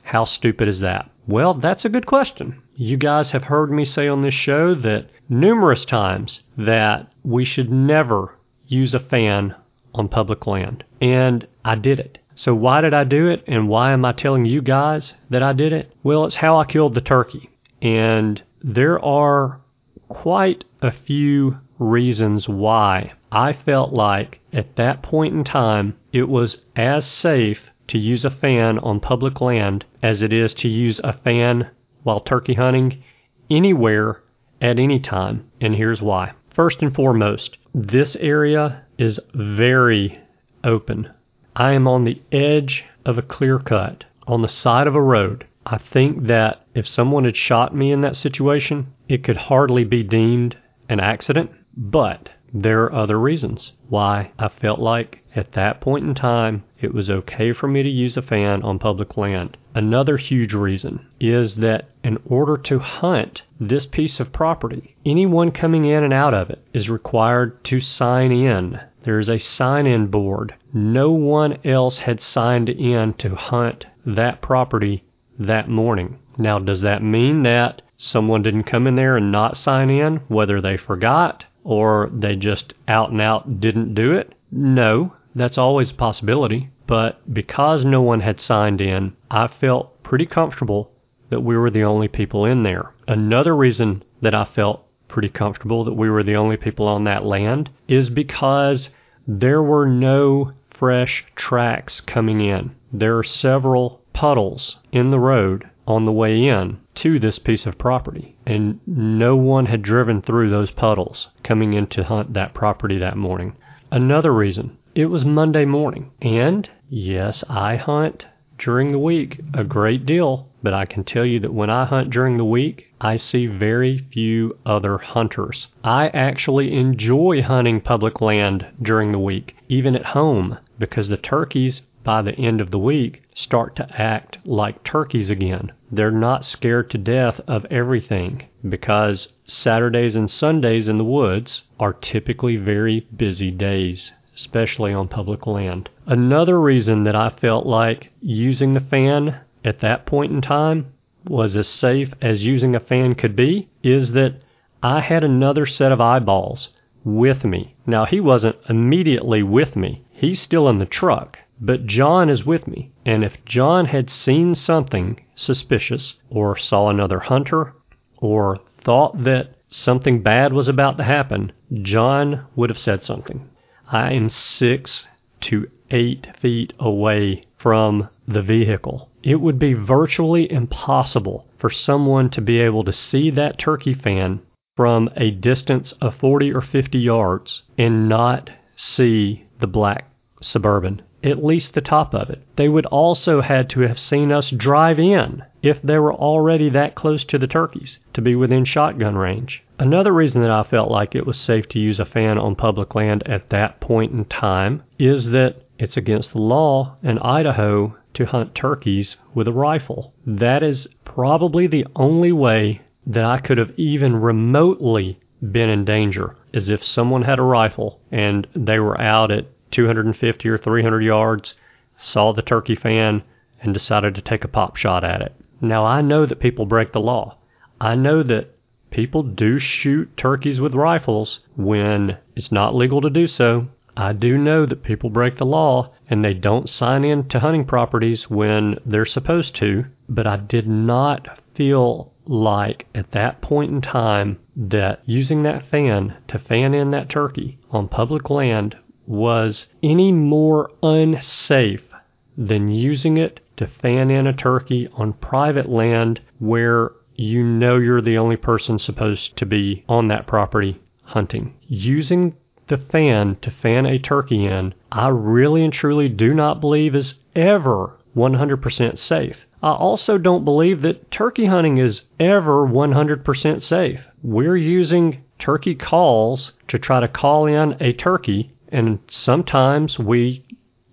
How 0.04 0.26
stupid 0.26 0.68
is 0.68 0.80
that? 0.82 1.10
Well, 1.28 1.54
that's 1.54 1.86
a 1.86 1.90
good 1.90 2.06
question. 2.06 2.62
You 2.76 2.98
guys 2.98 3.32
have 3.32 3.44
heard 3.44 3.72
me 3.72 3.86
say 3.86 4.08
on 4.08 4.22
this 4.22 4.34
show 4.34 4.76
that 4.76 5.10
numerous 5.30 5.86
times 5.86 6.42
that 6.58 7.12
we 7.24 7.46
should 7.46 7.72
never 7.72 8.36
use 8.68 8.94
a 8.94 9.00
fan 9.00 9.56
on 9.94 10.08
public 10.08 10.46
land. 10.48 10.84
And 11.02 11.48
I 11.64 11.76
did 11.76 12.00
it. 12.00 12.20
So 12.40 12.56
why 12.56 12.80
did 12.80 12.94
I 12.94 13.04
do 13.04 13.28
it 13.28 13.44
and 13.48 13.68
why 13.68 13.92
am 13.92 14.06
I 14.06 14.14
telling 14.14 14.46
you 14.46 14.62
guys 14.62 15.14
that 15.30 15.44
I 15.44 15.52
did 15.52 15.74
it? 15.74 15.92
Well, 16.04 16.24
it's 16.24 16.38
how 16.38 16.58
I 16.58 16.64
killed 16.64 16.94
the 16.94 17.02
turkey. 17.02 17.50
And 17.82 18.42
there 18.64 18.98
are 19.04 19.60
quite 20.08 20.64
a 20.82 20.90
few 20.90 21.58
reasons 21.80 22.48
why 22.48 23.12
I 23.30 23.52
felt 23.52 23.92
like 23.92 24.40
at 24.54 24.78
that 24.78 25.02
point 25.02 25.34
in 25.34 25.44
time 25.44 25.98
it 26.14 26.30
was 26.30 26.62
as 26.78 27.06
safe 27.06 27.72
to 27.90 27.98
use 27.98 28.24
a 28.24 28.32
fan 28.32 28.80
on 28.80 29.02
public 29.02 29.42
land 29.42 29.84
as 30.02 30.22
it 30.22 30.32
is 30.32 30.54
to 30.54 30.70
use 30.70 31.02
a 31.04 31.12
fan 31.12 31.70
while 32.04 32.22
turkey 32.22 32.54
hunting 32.54 33.04
anywhere 33.50 34.22
at 34.62 34.80
any 34.80 35.02
time. 35.02 35.44
And 35.60 35.76
here's 35.76 36.02
why. 36.02 36.32
First 36.52 36.82
and 36.82 36.96
foremost, 36.96 37.58
this 37.76 38.16
area 38.16 38.86
is 38.98 39.20
very 39.34 40.22
open. 40.64 41.10
I 41.56 41.74
am 41.74 41.88
on 41.88 42.04
the 42.04 42.22
edge 42.32 42.86
of 43.06 43.18
a 43.18 43.24
clear 43.24 43.60
cut 43.60 44.04
on 44.28 44.42
the 44.42 44.48
side 44.48 44.88
of 44.88 44.96
a 44.96 45.02
road. 45.02 45.46
I 45.66 45.78
think 45.78 46.24
that 46.28 46.66
if 46.74 46.88
someone 46.88 47.26
had 47.26 47.36
shot 47.36 47.76
me 47.76 47.92
in 47.92 48.02
that 48.02 48.16
situation, 48.16 48.88
it 49.08 49.24
could 49.24 49.38
hardly 49.38 49.84
be 49.84 50.04
deemed 50.04 50.56
an 50.88 51.00
accident, 51.00 51.52
but 51.76 52.30
there 52.54 52.84
are 52.84 52.94
other 52.94 53.20
reasons 53.20 53.74
why 53.90 54.32
I 54.40 54.48
felt 54.48 54.80
like 54.80 55.24
at 55.36 55.52
that 55.52 55.82
point 55.82 56.06
in 56.06 56.16
time 56.16 56.64
it 56.82 56.94
was 56.94 57.10
okay 57.10 57.54
for 57.54 57.68
me 57.68 57.84
to 57.84 57.90
use 57.90 58.18
a 58.18 58.22
fan 58.22 58.64
on 58.64 58.80
public 58.80 59.18
land. 59.18 59.58
Another 59.76 60.18
huge 60.18 60.54
reason 60.54 61.06
is 61.20 61.56
that 61.56 61.90
in 62.04 62.18
order 62.26 62.58
to 62.58 62.80
hunt 62.80 63.44
this 63.60 63.86
piece 63.86 64.20
of 64.20 64.32
property, 64.32 64.96
anyone 65.06 65.52
coming 65.52 65.86
in 65.86 66.04
and 66.04 66.14
out 66.14 66.34
of 66.34 66.50
it 66.50 66.64
is 66.74 66.90
required 66.90 67.64
to 67.66 67.80
sign 67.80 68.32
in. 68.32 68.80
There 69.04 69.20
is 69.20 69.30
a 69.30 69.38
sign 69.38 69.88
in 69.88 70.08
board. 70.08 70.56
No 70.74 71.12
one 71.12 71.58
else 71.64 72.00
had 72.00 72.20
signed 72.20 72.70
in 72.70 73.14
to 73.14 73.36
hunt 73.36 73.86
that 74.06 74.42
property 74.42 75.04
that 75.38 75.70
morning. 75.70 76.20
Now, 76.38 76.60
does 76.60 76.82
that 76.82 77.02
mean 77.02 77.44
that 77.44 77.82
someone 77.98 78.42
didn't 78.42 78.64
come 78.64 78.88
in 78.88 78.96
there 78.96 79.18
and 79.18 79.32
not 79.32 79.58
sign 79.58 79.90
in, 79.90 80.18
whether 80.28 80.60
they 80.60 80.78
forgot 80.78 81.46
or 81.64 82.10
they 82.14 82.36
just 82.36 82.74
out 82.88 83.12
and 83.12 83.22
out 83.22 83.60
didn't 83.60 83.94
do 83.94 84.14
it? 84.14 84.34
No, 84.52 85.14
that's 85.36 85.58
always 85.58 85.92
a 85.92 85.96
possibility. 85.96 86.70
But 86.88 87.34
because 87.34 87.86
no 87.86 88.02
one 88.02 88.22
had 88.22 88.40
signed 88.40 88.82
in, 88.82 89.14
I 89.30 89.48
felt 89.48 90.02
pretty 90.04 90.26
comfortable 90.26 90.92
that 91.30 91.42
we 91.42 91.56
were 91.56 91.70
the 91.70 91.84
only 91.84 92.08
people 92.08 92.46
in 92.46 92.64
there. 92.64 92.94
Another 93.08 93.56
reason 93.56 94.04
that 94.22 94.34
I 94.34 94.46
felt 94.46 94.86
pretty 95.10 95.30
comfortable 95.30 95.84
that 95.84 95.94
we 95.94 96.10
were 96.10 96.24
the 96.24 96.36
only 96.36 96.56
people 96.56 96.88
on 96.88 97.04
that 97.04 97.26
land 97.26 97.70
is 97.88 98.10
because 98.10 98.90
there 99.28 99.62
were 99.62 99.86
no 99.86 100.54
fresh 100.70 101.26
tracks 101.36 102.00
coming 102.00 102.40
in. 102.40 102.72
There 102.94 103.18
are 103.18 103.24
several 103.24 104.02
puddles 104.14 104.78
in 104.92 105.10
the 105.10 105.20
road 105.20 105.70
on 105.86 106.06
the 106.06 106.12
way 106.12 106.46
in 106.48 106.78
to 106.96 107.20
this 107.20 107.40
piece 107.40 107.66
of 107.66 107.78
property, 107.78 108.36
and 108.46 108.80
no 108.86 109.36
one 109.36 109.66
had 109.66 109.82
driven 109.82 110.22
through 110.22 110.50
those 110.50 110.72
puddles 110.72 111.30
coming 111.44 111.74
in 111.74 111.88
to 111.88 112.04
hunt 112.04 112.34
that 112.34 112.54
property 112.54 112.98
that 112.98 113.18
morning. 113.18 113.56
Another 113.92 114.34
reason, 114.34 114.78
it 114.96 115.08
was 115.08 115.26
Monday 115.26 115.66
morning, 115.66 116.12
and 116.22 116.70
yes, 116.90 117.44
I 117.50 117.76
hunt 117.76 118.26
during 118.58 118.92
the 118.92 119.00
week 119.00 119.42
a 119.54 119.64
great 119.64 120.06
deal, 120.06 120.48
but 120.62 120.74
I 120.74 120.86
can 120.86 121.04
tell 121.04 121.26
you 121.26 121.40
that 121.40 121.54
when 121.54 121.70
I 121.70 121.86
hunt 121.86 122.12
during 122.12 122.38
the 122.38 122.46
week, 122.46 122.89
I 123.02 123.16
see 123.16 123.48
very 123.48 123.98
few 123.98 124.58
other 124.66 124.98
hunters. 124.98 125.68
I 125.86 126.10
actually 126.10 126.74
enjoy 126.74 127.42
hunting 127.42 127.80
public 127.80 128.20
land 128.20 128.66
during 128.82 129.14
the 129.14 129.20
week, 129.20 129.56
even 129.70 129.96
at 129.96 130.08
home, 130.08 130.58
because 130.78 131.08
the 131.08 131.16
turkeys 131.16 131.82
by 132.04 132.22
the 132.22 132.36
end 132.36 132.60
of 132.60 132.72
the 132.72 132.80
week 132.80 133.22
start 133.34 133.76
to 133.78 134.02
act 134.02 134.38
like 134.46 134.84
turkeys 134.84 135.30
again. 135.30 135.72
They're 135.92 136.12
not 136.12 136.44
scared 136.44 136.90
to 136.90 136.98
death 136.98 137.40
of 137.48 137.66
everything 137.70 138.44
because 138.68 139.30
Saturdays 139.46 140.16
and 140.16 140.30
Sundays 140.30 140.88
in 140.88 140.98
the 140.98 141.06
woods 141.06 141.64
are 141.80 141.94
typically 141.94 142.58
very 142.58 143.08
busy 143.16 143.52
days, 143.52 144.12
especially 144.36 144.92
on 144.94 145.08
public 145.08 145.48
land. 145.48 145.90
Another 146.06 146.60
reason 146.60 147.04
that 147.06 147.16
I 147.16 147.30
felt 147.30 147.66
like 147.66 148.12
using 148.22 148.74
the 148.74 148.82
fan 148.82 149.38
at 149.64 149.80
that 149.80 150.06
point 150.06 150.32
in 150.34 150.42
time 150.42 150.88
was 151.28 151.56
as 151.56 151.68
safe 151.68 152.14
as 152.22 152.46
using 152.46 152.76
a 152.76 152.80
fan 152.80 153.16
could 153.16 153.36
be 153.36 153.68
is 153.84 154.12
that 154.14 154.36
I 154.82 155.02
had 155.02 155.24
another 155.24 155.66
set 155.66 155.92
of 155.92 156.00
eyeballs 156.00 156.70
with 157.04 157.44
me. 157.44 157.76
Now, 157.86 158.06
he 158.06 158.20
wasn't 158.20 158.58
immediately 158.70 159.44
with 159.44 159.76
me, 159.76 160.04
he's 160.12 160.42
still 160.42 160.70
in 160.70 160.80
the 160.80 160.86
truck, 160.86 161.40
but 161.60 161.86
John 161.86 162.30
is 162.30 162.46
with 162.46 162.68
me. 162.68 162.92
And 163.06 163.24
if 163.24 163.44
John 163.46 163.86
had 163.86 164.10
seen 164.10 164.56
something 164.56 165.20
suspicious, 165.36 166.16
or 166.30 166.56
saw 166.56 166.90
another 166.90 167.20
hunter, 167.20 167.74
or 168.18 168.60
thought 168.82 169.24
that 169.24 169.56
something 169.68 170.22
bad 170.22 170.54
was 170.54 170.68
about 170.68 170.98
to 170.98 171.04
happen, 171.04 171.52
John 171.82 172.46
would 172.56 172.70
have 172.70 172.80
said 172.80 173.04
something. 173.04 173.50
I 173.92 174.14
am 174.14 174.30
six 174.30 175.08
to 175.42 175.70
eight 175.92 176.28
feet 176.40 176.74
away 176.80 177.44
from 177.58 178.10
the 178.28 178.42
vehicle. 178.42 179.09
It 179.24 179.42
would 179.42 179.60
be 179.60 179.74
virtually 179.74 180.52
impossible 180.52 181.46
for 181.58 181.70
someone 181.70 182.30
to 182.30 182.42
be 182.42 182.60
able 182.60 182.84
to 182.86 182.94
see 182.94 183.30
that 183.32 183.58
turkey 183.58 183.94
fan 183.94 184.40
from 184.78 185.10
a 185.18 185.32
distance 185.32 185.92
of 186.00 186.16
40 186.16 186.54
or 186.54 186.62
50 186.62 186.98
yards 186.98 187.64
and 187.78 188.08
not 188.08 188.50
see 188.78 189.44
the 189.60 189.68
black 189.68 190.10
Suburban, 190.42 191.02
at 191.22 191.44
least 191.44 191.74
the 191.74 191.82
top 191.82 192.14
of 192.14 192.30
it. 192.30 192.42
They 192.56 192.70
would 192.70 192.86
also 192.86 193.42
had 193.42 193.70
to 193.72 193.82
have 193.82 194.00
seen 194.00 194.32
us 194.32 194.52
drive 194.52 195.00
in 195.00 195.44
if 195.62 195.82
they 195.82 196.00
were 196.00 196.14
already 196.14 196.70
that 196.70 196.96
close 196.96 197.26
to 197.26 197.38
the 197.38 197.48
turkeys 197.48 198.00
to 198.14 198.22
be 198.22 198.36
within 198.36 198.64
shotgun 198.64 199.18
range. 199.18 199.64
Another 199.78 200.14
reason 200.14 200.42
that 200.42 200.52
I 200.52 200.64
felt 200.64 200.90
like 200.90 201.14
it 201.14 201.26
was 201.26 201.38
safe 201.38 201.68
to 201.70 201.80
use 201.80 202.00
a 202.00 202.06
fan 202.06 202.38
on 202.38 202.56
public 202.56 202.96
land 202.96 203.28
at 203.28 203.50
that 203.50 203.82
point 203.82 204.14
in 204.14 204.24
time 204.24 204.84
is 204.98 205.32
that 205.32 205.58
it's 205.80 205.98
against 205.98 206.34
the 206.34 206.40
law 206.40 206.98
in 207.02 207.18
Idaho 207.20 207.96
to 208.14 208.26
hunt 208.26 208.54
turkeys 208.54 209.16
with 209.34 209.48
a 209.48 209.54
rifle. 209.54 210.14
That 210.28 210.62
is 210.62 210.88
probably 211.06 211.68
the 211.68 211.88
only 211.96 212.34
way 212.34 212.82
that 213.08 213.24
I 213.24 213.40
could 213.40 213.58
have 213.58 213.74
even 213.78 214.18
remotely 214.18 215.20
been 215.52 215.70
in 215.70 215.86
danger 215.86 216.36
is 216.52 216.68
if 216.68 216.84
someone 216.84 217.22
had 217.22 217.40
a 217.40 217.44
rifle 217.44 218.02
and 218.12 218.46
they 218.54 218.78
were 218.80 219.00
out 219.00 219.32
at 219.32 219.48
250 219.72 220.50
or 220.50 220.58
300 220.58 221.02
yards, 221.02 221.56
saw 221.98 222.34
the 222.34 222.42
turkey 222.42 222.76
fan, 222.76 223.24
and 223.62 223.74
decided 223.74 224.16
to 224.16 224.22
take 224.22 224.44
a 224.44 224.50
pop 224.50 224.76
shot 224.76 225.04
at 225.04 225.22
it. 225.22 225.34
Now, 225.62 225.86
I 225.86 226.02
know 226.02 226.26
that 226.26 226.40
people 226.40 226.66
break 226.66 226.92
the 226.92 227.00
law. 227.00 227.38
I 227.80 227.96
know 227.96 228.24
that 228.24 228.56
people 228.92 229.24
do 229.24 229.60
shoot 229.60 230.16
turkeys 230.18 230.60
with 230.60 230.74
rifles 230.74 231.40
when 231.56 232.18
it's 232.36 232.52
not 232.52 232.76
legal 232.76 233.02
to 233.02 233.10
do 233.10 233.28
so. 233.28 233.68
I 234.02 234.14
do 234.14 234.38
know 234.38 234.66
that 234.66 234.82
people 234.82 235.10
break 235.10 235.36
the 235.36 235.46
law 235.46 235.92
and 236.10 236.24
they 236.24 236.34
don't 236.34 236.70
sign 236.70 237.04
in 237.04 237.28
to 237.28 237.40
hunting 237.42 237.66
properties 237.66 238.30
when 238.30 238.78
they're 238.86 239.06
supposed 239.06 239.58
to, 239.58 239.88
but 240.08 240.26
I 240.26 240.38
did 240.38 240.70
not 240.70 241.38
feel 241.54 242.14
like 242.26 242.88
at 242.96 243.12
that 243.12 243.42
point 243.42 243.72
in 243.72 243.82
time 243.82 244.40
that 244.56 245.02
using 245.06 245.44
that 245.44 245.66
fan 245.66 246.16
to 246.30 246.40
fan 246.40 246.74
in 246.74 246.92
that 246.92 247.10
turkey 247.10 247.60
on 247.72 247.90
public 247.90 248.30
land 248.30 248.78
was 249.06 249.66
any 249.84 250.14
more 250.14 250.72
unsafe 250.82 251.94
than 252.38 252.70
using 252.70 253.18
it 253.18 253.42
to 253.58 253.68
fan 253.68 254.10
in 254.10 254.28
a 254.28 254.34
turkey 254.34 254.88
on 254.94 255.12
private 255.12 255.68
land 255.68 256.22
where 256.40 256.94
you 257.16 257.44
know 257.44 257.76
you're 257.76 258.02
the 258.02 258.18
only 258.18 258.38
person 258.38 258.80
supposed 258.80 259.36
to 259.36 259.46
be 259.46 259.84
on 259.90 260.08
that 260.08 260.26
property 260.26 260.80
hunting. 261.04 261.54
Using 261.68 262.34
the 262.70 262.78
fan 262.78 263.36
to 263.42 263.52
fan 263.52 263.86
a 263.86 264.00
turkey 264.00 264.46
in, 264.46 264.74
I 264.92 265.10
really 265.10 265.64
and 265.64 265.74
truly 265.74 266.08
do 266.08 266.34
not 266.34 266.62
believe 266.62 266.96
is 266.96 267.16
ever 267.36 267.98
100% 268.16 268.98
safe. 268.98 269.46
I 269.62 269.72
also 269.72 270.18
don't 270.18 270.46
believe 270.46 270.82
that 270.82 271.12
turkey 271.12 271.46
hunting 271.46 271.78
is 271.78 272.04
ever 272.20 272.66
100% 272.66 273.62
safe. 273.62 274.08
We're 274.24 274.56
using 274.56 275.22
turkey 275.38 275.76
calls 275.76 276.54
to 276.70 276.80
try 276.80 277.02
to 277.02 277.08
call 277.08 277.46
in 277.46 277.76
a 277.80 277.92
turkey, 277.94 278.52
and 278.70 279.00
sometimes 279.10 280.00
we 280.00 280.46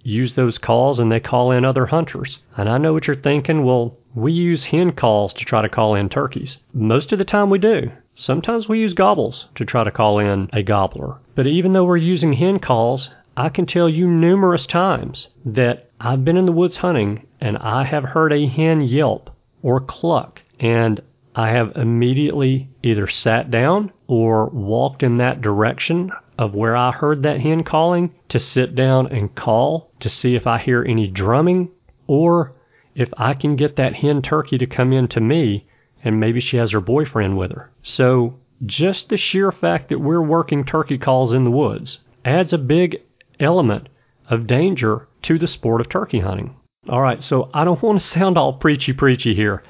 use 0.02 0.34
those 0.34 0.58
calls 0.58 0.98
and 0.98 1.10
they 1.10 1.20
call 1.20 1.50
in 1.52 1.64
other 1.64 1.86
hunters. 1.86 2.38
And 2.56 2.68
I 2.68 2.78
know 2.78 2.92
what 2.92 3.06
you're 3.06 3.16
thinking. 3.16 3.64
Well, 3.64 3.96
we 4.14 4.32
use 4.32 4.64
hen 4.64 4.92
calls 4.92 5.32
to 5.34 5.44
try 5.44 5.62
to 5.62 5.68
call 5.68 5.94
in 5.94 6.08
turkeys. 6.08 6.58
Most 6.72 7.12
of 7.12 7.18
the 7.18 7.24
time 7.24 7.50
we 7.50 7.58
do. 7.58 7.90
Sometimes 8.18 8.66
we 8.66 8.80
use 8.80 8.94
gobbles 8.94 9.44
to 9.56 9.66
try 9.66 9.84
to 9.84 9.90
call 9.90 10.18
in 10.18 10.48
a 10.50 10.62
gobbler. 10.62 11.18
But 11.34 11.46
even 11.46 11.72
though 11.72 11.84
we're 11.84 11.98
using 11.98 12.32
hen 12.32 12.58
calls, 12.60 13.10
I 13.36 13.50
can 13.50 13.66
tell 13.66 13.90
you 13.90 14.08
numerous 14.08 14.64
times 14.64 15.28
that 15.44 15.90
I've 16.00 16.24
been 16.24 16.38
in 16.38 16.46
the 16.46 16.52
woods 16.52 16.78
hunting 16.78 17.26
and 17.42 17.58
I 17.58 17.84
have 17.84 18.04
heard 18.04 18.32
a 18.32 18.46
hen 18.46 18.80
yelp 18.80 19.28
or 19.62 19.80
cluck, 19.80 20.40
and 20.58 20.98
I 21.34 21.50
have 21.50 21.76
immediately 21.76 22.70
either 22.82 23.06
sat 23.06 23.50
down 23.50 23.92
or 24.06 24.46
walked 24.46 25.02
in 25.02 25.18
that 25.18 25.42
direction 25.42 26.10
of 26.38 26.54
where 26.54 26.74
I 26.74 26.92
heard 26.92 27.22
that 27.24 27.42
hen 27.42 27.64
calling 27.64 28.14
to 28.30 28.38
sit 28.38 28.74
down 28.74 29.08
and 29.08 29.34
call 29.34 29.90
to 30.00 30.08
see 30.08 30.34
if 30.34 30.46
I 30.46 30.56
hear 30.56 30.82
any 30.82 31.06
drumming 31.06 31.68
or 32.06 32.54
if 32.94 33.10
I 33.18 33.34
can 33.34 33.56
get 33.56 33.76
that 33.76 33.96
hen 33.96 34.22
turkey 34.22 34.56
to 34.56 34.66
come 34.66 34.94
in 34.94 35.06
to 35.08 35.20
me 35.20 35.66
and 36.06 36.20
maybe 36.20 36.38
she 36.38 36.56
has 36.56 36.70
her 36.70 36.80
boyfriend 36.80 37.36
with 37.36 37.50
her. 37.50 37.68
So 37.82 38.34
just 38.64 39.08
the 39.08 39.16
sheer 39.16 39.50
fact 39.50 39.88
that 39.88 39.98
we're 39.98 40.22
working 40.22 40.64
turkey 40.64 40.98
calls 40.98 41.32
in 41.32 41.42
the 41.42 41.50
woods 41.50 41.98
adds 42.24 42.52
a 42.52 42.58
big 42.58 43.02
element 43.40 43.88
of 44.30 44.46
danger 44.46 45.08
to 45.22 45.36
the 45.36 45.48
sport 45.48 45.80
of 45.80 45.88
turkey 45.88 46.20
hunting. 46.20 46.54
All 46.88 47.00
right, 47.00 47.20
so 47.20 47.50
I 47.52 47.64
don't 47.64 47.82
want 47.82 48.00
to 48.00 48.06
sound 48.06 48.38
all 48.38 48.52
preachy 48.52 48.92
preachy 48.92 49.34
here, 49.34 49.64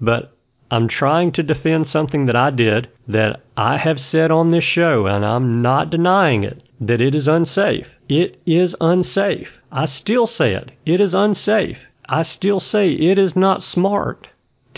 but 0.00 0.36
I'm 0.68 0.88
trying 0.88 1.30
to 1.32 1.44
defend 1.44 1.86
something 1.86 2.26
that 2.26 2.34
I 2.34 2.50
did 2.50 2.88
that 3.06 3.42
I 3.56 3.76
have 3.76 4.00
said 4.00 4.32
on 4.32 4.50
this 4.50 4.64
show, 4.64 5.06
and 5.06 5.24
I'm 5.24 5.62
not 5.62 5.90
denying 5.90 6.42
it, 6.42 6.60
that 6.80 7.00
it 7.00 7.14
is 7.14 7.28
unsafe. 7.28 7.86
It 8.08 8.40
is 8.44 8.74
unsafe. 8.80 9.60
I 9.70 9.86
still 9.86 10.26
say 10.26 10.54
it. 10.54 10.72
It 10.84 11.00
is 11.00 11.14
unsafe. 11.14 11.78
I 12.08 12.24
still 12.24 12.58
say 12.58 12.90
it 12.90 13.16
is 13.16 13.36
not 13.36 13.62
smart 13.62 14.26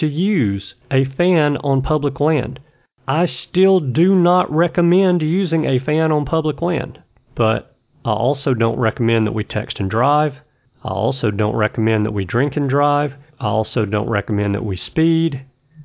to 0.00 0.08
use 0.08 0.74
a 0.90 1.04
fan 1.04 1.58
on 1.58 1.82
public 1.82 2.20
land. 2.20 2.58
I 3.06 3.26
still 3.26 3.80
do 3.80 4.14
not 4.14 4.50
recommend 4.50 5.20
using 5.20 5.66
a 5.66 5.78
fan 5.78 6.10
on 6.10 6.24
public 6.24 6.62
land, 6.62 7.02
but 7.34 7.76
I 8.02 8.12
also 8.12 8.54
don't 8.54 8.78
recommend 8.78 9.26
that 9.26 9.34
we 9.34 9.44
text 9.44 9.78
and 9.78 9.90
drive. 9.90 10.40
I 10.82 10.88
also 10.88 11.30
don't 11.30 11.54
recommend 11.54 12.06
that 12.06 12.14
we 12.14 12.24
drink 12.24 12.56
and 12.56 12.66
drive. 12.70 13.14
I 13.38 13.48
also 13.48 13.84
don't 13.84 14.08
recommend 14.08 14.54
that 14.54 14.64
we 14.64 14.76
speed. 14.76 15.42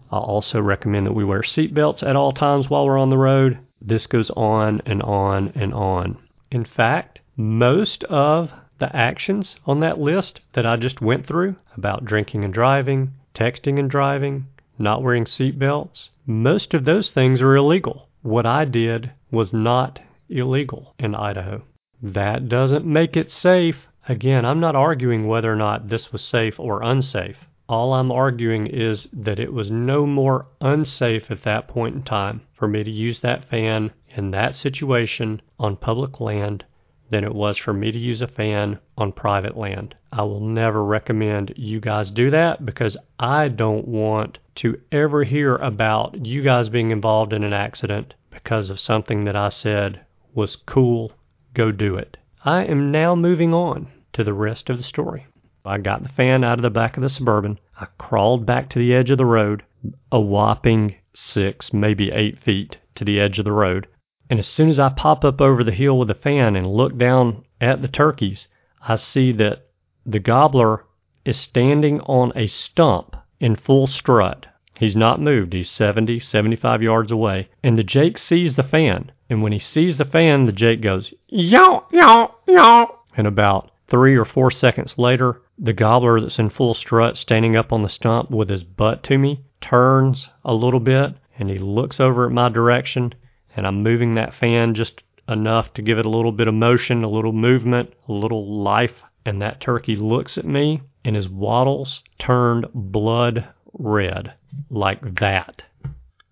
I 0.09 0.17
also 0.17 0.61
recommend 0.61 1.07
that 1.07 1.13
we 1.13 1.25
wear 1.25 1.41
seatbelts 1.41 2.01
at 2.01 2.15
all 2.15 2.31
times 2.31 2.69
while 2.69 2.85
we're 2.85 2.97
on 2.97 3.09
the 3.09 3.17
road. 3.17 3.57
This 3.81 4.07
goes 4.07 4.31
on 4.31 4.81
and 4.85 5.01
on 5.03 5.51
and 5.55 5.73
on. 5.73 6.17
In 6.51 6.63
fact, 6.63 7.19
most 7.35 8.05
of 8.05 8.53
the 8.79 8.95
actions 8.95 9.57
on 9.65 9.81
that 9.81 9.99
list 9.99 10.39
that 10.53 10.65
I 10.65 10.77
just 10.77 11.01
went 11.01 11.25
through 11.25 11.57
about 11.75 12.05
drinking 12.05 12.45
and 12.45 12.53
driving, 12.53 13.11
texting 13.35 13.77
and 13.77 13.89
driving, 13.89 14.47
not 14.79 15.03
wearing 15.03 15.25
seatbelts, 15.25 16.09
most 16.25 16.73
of 16.73 16.85
those 16.85 17.11
things 17.11 17.41
are 17.41 17.55
illegal. 17.55 18.09
What 18.21 18.45
I 18.45 18.65
did 18.65 19.11
was 19.29 19.53
not 19.53 19.99
illegal 20.29 20.95
in 20.97 21.13
Idaho. 21.13 21.61
That 22.01 22.49
doesn't 22.49 22.85
make 22.85 23.15
it 23.15 23.29
safe. 23.29 23.87
Again, 24.07 24.45
I'm 24.45 24.59
not 24.59 24.75
arguing 24.75 25.27
whether 25.27 25.51
or 25.51 25.55
not 25.55 25.89
this 25.89 26.11
was 26.11 26.21
safe 26.21 26.59
or 26.59 26.81
unsafe. 26.81 27.45
All 27.67 27.93
I'm 27.93 28.11
arguing 28.11 28.67
is 28.67 29.07
that 29.11 29.39
it 29.39 29.51
was 29.51 29.69
no 29.69 30.05
more 30.05 30.47
unsafe 30.61 31.29
at 31.29 31.43
that 31.43 31.67
point 31.67 31.95
in 31.95 32.03
time 32.03 32.41
for 32.53 32.67
me 32.67 32.83
to 32.83 32.91
use 32.91 33.19
that 33.19 33.45
fan 33.45 33.91
in 34.15 34.31
that 34.31 34.55
situation 34.55 35.41
on 35.59 35.75
public 35.75 36.19
land 36.19 36.63
than 37.09 37.23
it 37.23 37.35
was 37.35 37.57
for 37.57 37.73
me 37.73 37.91
to 37.91 37.97
use 37.97 38.21
a 38.21 38.27
fan 38.27 38.79
on 38.97 39.11
private 39.11 39.55
land. 39.55 39.95
I 40.11 40.23
will 40.23 40.39
never 40.39 40.83
recommend 40.83 41.53
you 41.55 41.79
guys 41.79 42.09
do 42.09 42.31
that 42.31 42.65
because 42.65 42.97
I 43.19 43.47
don't 43.47 43.87
want 43.87 44.39
to 44.55 44.79
ever 44.91 45.23
hear 45.23 45.55
about 45.57 46.25
you 46.25 46.41
guys 46.41 46.69
being 46.69 46.91
involved 46.91 47.33
in 47.33 47.43
an 47.43 47.53
accident 47.53 48.13
because 48.31 48.69
of 48.69 48.79
something 48.79 49.25
that 49.25 49.35
I 49.35 49.49
said 49.49 49.99
was 50.33 50.55
cool. 50.55 51.11
Go 51.53 51.71
do 51.71 51.95
it. 51.95 52.17
I 52.43 52.63
am 52.63 52.91
now 52.91 53.15
moving 53.15 53.53
on 53.53 53.87
to 54.13 54.23
the 54.23 54.33
rest 54.33 54.69
of 54.69 54.77
the 54.77 54.83
story. 54.83 55.25
I 55.65 55.79
got 55.79 56.03
the 56.03 56.09
fan 56.09 56.43
out 56.43 56.59
of 56.59 56.63
the 56.63 56.69
back 56.69 56.95
of 56.95 57.03
the 57.03 57.09
Suburban. 57.09 57.59
I 57.79 57.87
crawled 57.97 58.45
back 58.45 58.69
to 58.69 58.79
the 58.79 58.93
edge 58.93 59.09
of 59.09 59.17
the 59.17 59.25
road, 59.25 59.63
a 60.11 60.19
whopping 60.19 60.95
six, 61.13 61.73
maybe 61.73 62.11
eight 62.11 62.37
feet 62.37 62.77
to 62.95 63.03
the 63.03 63.19
edge 63.19 63.39
of 63.39 63.45
the 63.45 63.51
road. 63.51 63.87
And 64.29 64.39
as 64.39 64.47
soon 64.47 64.69
as 64.69 64.79
I 64.79 64.89
pop 64.89 65.23
up 65.23 65.39
over 65.41 65.63
the 65.63 65.71
hill 65.71 65.97
with 65.97 66.07
the 66.07 66.13
fan 66.15 66.55
and 66.55 66.67
look 66.67 66.97
down 66.97 67.43
at 67.61 67.81
the 67.81 67.87
turkeys, 67.87 68.47
I 68.81 68.95
see 68.95 69.31
that 69.33 69.67
the 70.05 70.19
gobbler 70.19 70.85
is 71.23 71.37
standing 71.37 72.01
on 72.01 72.31
a 72.35 72.47
stump 72.47 73.15
in 73.39 73.55
full 73.55 73.87
strut. 73.87 74.45
He's 74.75 74.95
not 74.95 75.21
moved. 75.21 75.53
He's 75.53 75.69
70, 75.69 76.19
75 76.19 76.81
yards 76.81 77.11
away. 77.11 77.49
And 77.63 77.77
the 77.77 77.83
Jake 77.83 78.17
sees 78.17 78.55
the 78.55 78.63
fan. 78.63 79.11
And 79.29 79.41
when 79.41 79.51
he 79.51 79.59
sees 79.59 79.97
the 79.97 80.05
fan, 80.05 80.45
the 80.45 80.51
Jake 80.51 80.81
goes, 80.81 81.13
yaw, 81.27 81.83
yaw, 81.91 82.31
yaw. 82.47 82.87
And 83.15 83.27
about 83.27 83.71
Three 83.87 84.15
or 84.15 84.25
four 84.25 84.49
seconds 84.49 84.97
later, 84.97 85.43
the 85.59 85.71
gobbler 85.71 86.19
that's 86.19 86.39
in 86.39 86.49
full 86.49 86.73
strut 86.73 87.17
standing 87.17 87.55
up 87.55 87.71
on 87.71 87.83
the 87.83 87.89
stump 87.89 88.31
with 88.31 88.49
his 88.49 88.63
butt 88.63 89.03
to 89.03 89.19
me 89.19 89.41
turns 89.61 90.27
a 90.43 90.55
little 90.55 90.79
bit 90.79 91.13
and 91.37 91.51
he 91.51 91.59
looks 91.59 91.99
over 91.99 92.25
at 92.25 92.31
my 92.31 92.49
direction 92.49 93.13
and 93.55 93.65
I'm 93.65 93.83
moving 93.83 94.15
that 94.15 94.33
fan 94.33 94.75
just 94.75 95.01
enough 95.27 95.73
to 95.73 95.81
give 95.81 95.97
it 95.97 96.05
a 96.05 96.09
little 96.09 96.31
bit 96.31 96.47
of 96.47 96.53
motion, 96.53 97.03
a 97.03 97.09
little 97.09 97.33
movement, 97.33 97.93
a 98.07 98.11
little 98.11 98.61
life. 98.61 99.03
And 99.25 99.41
that 99.41 99.59
turkey 99.59 99.95
looks 99.95 100.37
at 100.37 100.45
me 100.45 100.81
and 101.03 101.15
his 101.15 101.29
wattles 101.29 102.03
turned 102.19 102.67
blood 102.73 103.47
red 103.73 104.33
like 104.69 105.15
that. 105.19 105.61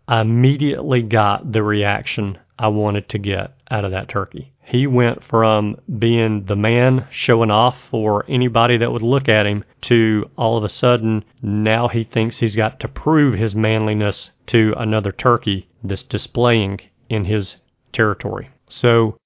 I 0.07 0.21
immediately 0.21 1.01
got 1.01 1.51
the 1.51 1.63
reaction 1.63 2.37
I 2.59 2.67
wanted 2.67 3.09
to 3.09 3.17
get 3.17 3.55
out 3.71 3.85
of 3.85 3.91
that 3.91 4.09
turkey. 4.09 4.51
He 4.65 4.87
went 4.87 5.23
from 5.23 5.77
being 5.99 6.45
the 6.45 6.55
man 6.55 7.07
showing 7.11 7.51
off 7.51 7.77
for 7.89 8.23
anybody 8.27 8.77
that 8.77 8.91
would 8.91 9.01
look 9.01 9.27
at 9.27 9.45
him 9.45 9.63
to 9.81 10.29
all 10.37 10.57
of 10.57 10.63
a 10.63 10.69
sudden 10.69 11.25
now 11.41 11.87
he 11.87 12.03
thinks 12.03 12.39
he's 12.39 12.55
got 12.55 12.79
to 12.79 12.87
prove 12.87 13.33
his 13.33 13.55
manliness 13.55 14.31
to 14.47 14.73
another 14.77 15.11
turkey 15.11 15.67
that's 15.83 16.03
displaying 16.03 16.79
in 17.13 17.25
his 17.25 17.55
territory. 17.91 18.49
So 18.67 19.17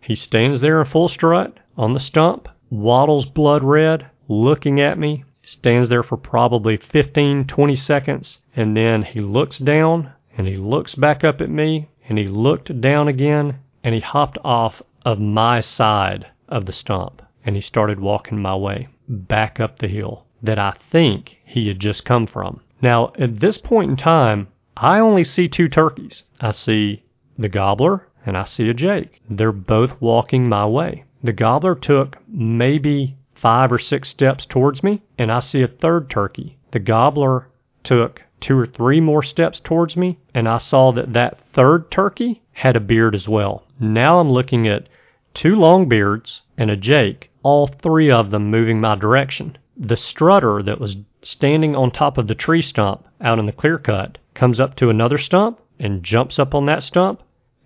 he 0.00 0.14
stands 0.14 0.60
there 0.60 0.80
in 0.80 0.86
full 0.86 1.08
strut 1.08 1.58
on 1.76 1.92
the 1.92 2.00
stump, 2.00 2.48
wattles 2.70 3.26
blood 3.26 3.62
red, 3.62 4.06
looking 4.28 4.80
at 4.80 4.98
me, 4.98 5.24
stands 5.42 5.88
there 5.88 6.02
for 6.02 6.16
probably 6.16 6.76
15, 6.76 7.44
20 7.44 7.76
seconds, 7.76 8.38
and 8.54 8.76
then 8.76 9.02
he 9.02 9.20
looks 9.20 9.58
down 9.58 10.10
and 10.36 10.46
he 10.46 10.56
looks 10.56 10.94
back 10.94 11.24
up 11.24 11.40
at 11.40 11.50
me 11.50 11.88
and 12.08 12.18
he 12.18 12.26
looked 12.26 12.80
down 12.80 13.08
again 13.08 13.58
and 13.82 13.94
he 13.94 14.00
hopped 14.00 14.38
off 14.44 14.82
of 15.04 15.18
my 15.18 15.60
side 15.60 16.26
of 16.48 16.66
the 16.66 16.72
stump 16.72 17.22
and 17.44 17.56
he 17.56 17.60
started 17.60 18.00
walking 18.00 18.40
my 18.40 18.56
way 18.56 18.88
back 19.08 19.60
up 19.60 19.78
the 19.78 19.88
hill 19.88 20.24
that 20.42 20.58
I 20.58 20.74
think 20.90 21.38
he 21.44 21.68
had 21.68 21.78
just 21.78 22.04
come 22.04 22.26
from. 22.26 22.60
Now, 22.82 23.12
at 23.18 23.40
this 23.40 23.58
point 23.58 23.90
in 23.90 23.96
time, 23.96 24.48
I 24.76 24.98
only 24.98 25.24
see 25.24 25.48
two 25.48 25.68
turkeys. 25.68 26.24
I 26.40 26.50
see 26.50 27.03
the 27.38 27.48
gobbler 27.48 28.06
and 28.26 28.38
I 28.38 28.44
see 28.44 28.68
a 28.70 28.74
jake. 28.74 29.20
They're 29.28 29.52
both 29.52 30.00
walking 30.00 30.48
my 30.48 30.66
way. 30.66 31.04
The 31.22 31.32
gobbler 31.32 31.74
took 31.74 32.16
maybe 32.26 33.16
five 33.34 33.70
or 33.70 33.78
six 33.78 34.08
steps 34.08 34.46
towards 34.46 34.82
me, 34.82 35.02
and 35.18 35.30
I 35.30 35.40
see 35.40 35.62
a 35.62 35.68
third 35.68 36.08
turkey. 36.08 36.56
The 36.70 36.78
gobbler 36.78 37.48
took 37.82 38.22
two 38.40 38.58
or 38.58 38.66
three 38.66 39.00
more 39.00 39.22
steps 39.22 39.60
towards 39.60 39.96
me, 39.96 40.18
and 40.34 40.48
I 40.48 40.58
saw 40.58 40.92
that 40.92 41.12
that 41.12 41.38
third 41.52 41.90
turkey 41.90 42.40
had 42.52 42.76
a 42.76 42.80
beard 42.80 43.14
as 43.14 43.28
well. 43.28 43.64
Now 43.78 44.20
I'm 44.20 44.30
looking 44.30 44.66
at 44.66 44.88
two 45.34 45.54
long 45.56 45.88
beards 45.88 46.42
and 46.56 46.70
a 46.70 46.76
jake, 46.76 47.30
all 47.42 47.66
three 47.66 48.10
of 48.10 48.30
them 48.30 48.50
moving 48.50 48.80
my 48.80 48.94
direction. 48.94 49.58
The 49.76 49.96
strutter 49.96 50.62
that 50.62 50.80
was 50.80 50.96
standing 51.22 51.74
on 51.74 51.90
top 51.90 52.16
of 52.16 52.28
the 52.28 52.34
tree 52.34 52.62
stump 52.62 53.04
out 53.20 53.38
in 53.38 53.46
the 53.46 53.52
clear 53.52 53.78
cut 53.78 54.18
comes 54.34 54.60
up 54.60 54.76
to 54.76 54.90
another 54.90 55.18
stump 55.18 55.58
and 55.84 56.02
jumps 56.02 56.38
up 56.38 56.54
on 56.54 56.64
that 56.64 56.82
stump 56.82 57.20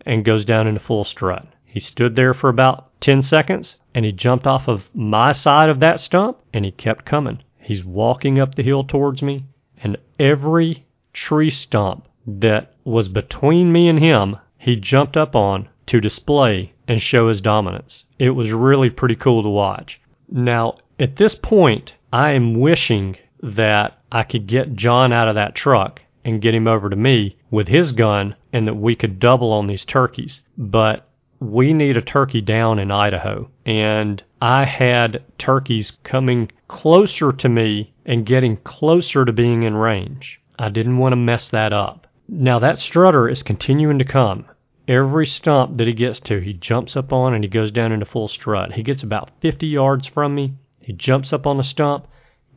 and 0.04 0.24
goes 0.24 0.44
down 0.44 0.66
into 0.66 0.81
full 0.81 1.04
strut. 1.04 1.46
He 1.64 1.78
stood 1.78 2.16
there 2.16 2.35
for 2.35 2.50
about 2.50 3.00
10 3.00 3.22
seconds 3.22 3.76
and 3.94 4.04
he 4.04 4.11
jumped 4.11 4.44
off 4.44 4.66
of 4.66 4.90
my 4.92 5.33
side 5.33 5.70
of 5.70 5.78
that 5.81 6.00
stump 6.00 6.38
and 6.52 6.64
he 6.64 6.72
kept 6.72 7.04
coming. 7.04 7.38
He's 7.61 7.85
walking 7.85 8.40
up 8.40 8.57
the 8.57 8.64
hill 8.64 8.83
towards 8.83 9.22
me 9.22 9.44
and 9.85 9.96
every 10.18 10.85
tree 11.12 11.50
stump 11.50 12.09
that 12.26 12.74
was 12.85 13.09
between 13.09 13.70
me 13.70 13.88
and 13.88 14.00
him, 14.00 14.37
he 14.59 14.74
jumped 14.74 15.16
up 15.16 15.37
on 15.37 15.68
to 15.87 16.00
display 16.00 16.72
and 16.88 17.00
show 17.00 17.28
his 17.28 17.40
dominance. 17.40 18.02
It 18.18 18.31
was 18.31 18.50
really 18.50 18.90
pretty 18.90 19.14
cool 19.14 19.44
to 19.44 19.48
watch. 19.48 20.00
Now, 20.28 20.78
at 20.98 21.16
this 21.16 21.37
point, 21.37 21.92
I 22.12 22.33
am 22.33 22.59
wishing 22.59 23.16
that 23.44 23.98
I 24.11 24.24
could 24.24 24.48
get 24.48 24.74
John 24.74 25.12
out 25.12 25.28
of 25.28 25.37
that 25.37 25.54
truck 25.54 26.02
and 26.24 26.42
get 26.42 26.54
him 26.54 26.66
over 26.66 26.90
to 26.90 26.96
me 26.96 27.37
with 27.50 27.68
his 27.68 27.92
gun 27.92 28.34
and 28.52 28.66
that 28.66 28.74
we 28.74 28.94
could 28.94 29.18
double 29.18 29.52
on 29.52 29.66
these 29.66 29.84
turkeys. 29.84 30.40
But 30.56 31.08
we 31.40 31.72
need 31.72 31.96
a 31.96 32.02
turkey 32.02 32.40
down 32.40 32.78
in 32.78 32.90
Idaho. 32.90 33.48
And 33.64 34.22
I 34.40 34.64
had 34.64 35.22
turkeys 35.38 35.92
coming 36.04 36.50
closer 36.68 37.32
to 37.32 37.48
me 37.48 37.92
and 38.04 38.26
getting 38.26 38.56
closer 38.58 39.24
to 39.24 39.32
being 39.32 39.62
in 39.62 39.76
range. 39.76 40.40
I 40.58 40.68
didn't 40.68 40.98
want 40.98 41.12
to 41.12 41.16
mess 41.16 41.48
that 41.48 41.72
up. 41.72 42.06
Now 42.28 42.58
that 42.58 42.78
strutter 42.78 43.28
is 43.28 43.42
continuing 43.42 43.98
to 43.98 44.04
come. 44.04 44.46
Every 44.87 45.26
stump 45.26 45.76
that 45.76 45.87
he 45.87 45.92
gets 45.92 46.18
to, 46.20 46.40
he 46.40 46.54
jumps 46.54 46.96
up 46.96 47.12
on 47.12 47.34
and 47.34 47.44
he 47.44 47.50
goes 47.50 47.70
down 47.70 47.92
into 47.92 48.06
full 48.06 48.28
strut. 48.28 48.72
He 48.72 48.82
gets 48.82 49.02
about 49.02 49.30
50 49.40 49.66
yards 49.66 50.06
from 50.06 50.34
me. 50.34 50.54
He 50.80 50.92
jumps 50.94 51.32
up 51.32 51.46
on 51.46 51.58
the 51.58 51.64
stump, 51.64 52.06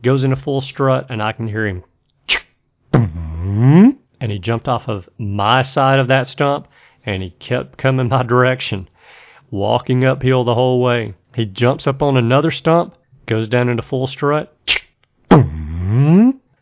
goes 0.02 0.24
into 0.24 0.36
full 0.36 0.62
strut, 0.62 1.06
and 1.10 1.22
I 1.22 1.32
can 1.32 1.46
hear 1.46 1.66
him 1.66 1.84
mm-hmm. 2.92 3.90
And 4.22 4.30
he 4.30 4.38
jumped 4.38 4.68
off 4.68 4.88
of 4.88 5.08
my 5.18 5.62
side 5.62 5.98
of 5.98 6.06
that 6.06 6.28
stump 6.28 6.68
and 7.04 7.24
he 7.24 7.30
kept 7.30 7.76
coming 7.76 8.08
my 8.08 8.22
direction, 8.22 8.88
walking 9.50 10.04
uphill 10.04 10.44
the 10.44 10.54
whole 10.54 10.80
way. 10.80 11.12
He 11.34 11.44
jumps 11.44 11.88
up 11.88 12.00
on 12.02 12.16
another 12.16 12.52
stump, 12.52 12.94
goes 13.26 13.48
down 13.48 13.68
into 13.68 13.82
full 13.82 14.06
strut. 14.06 14.54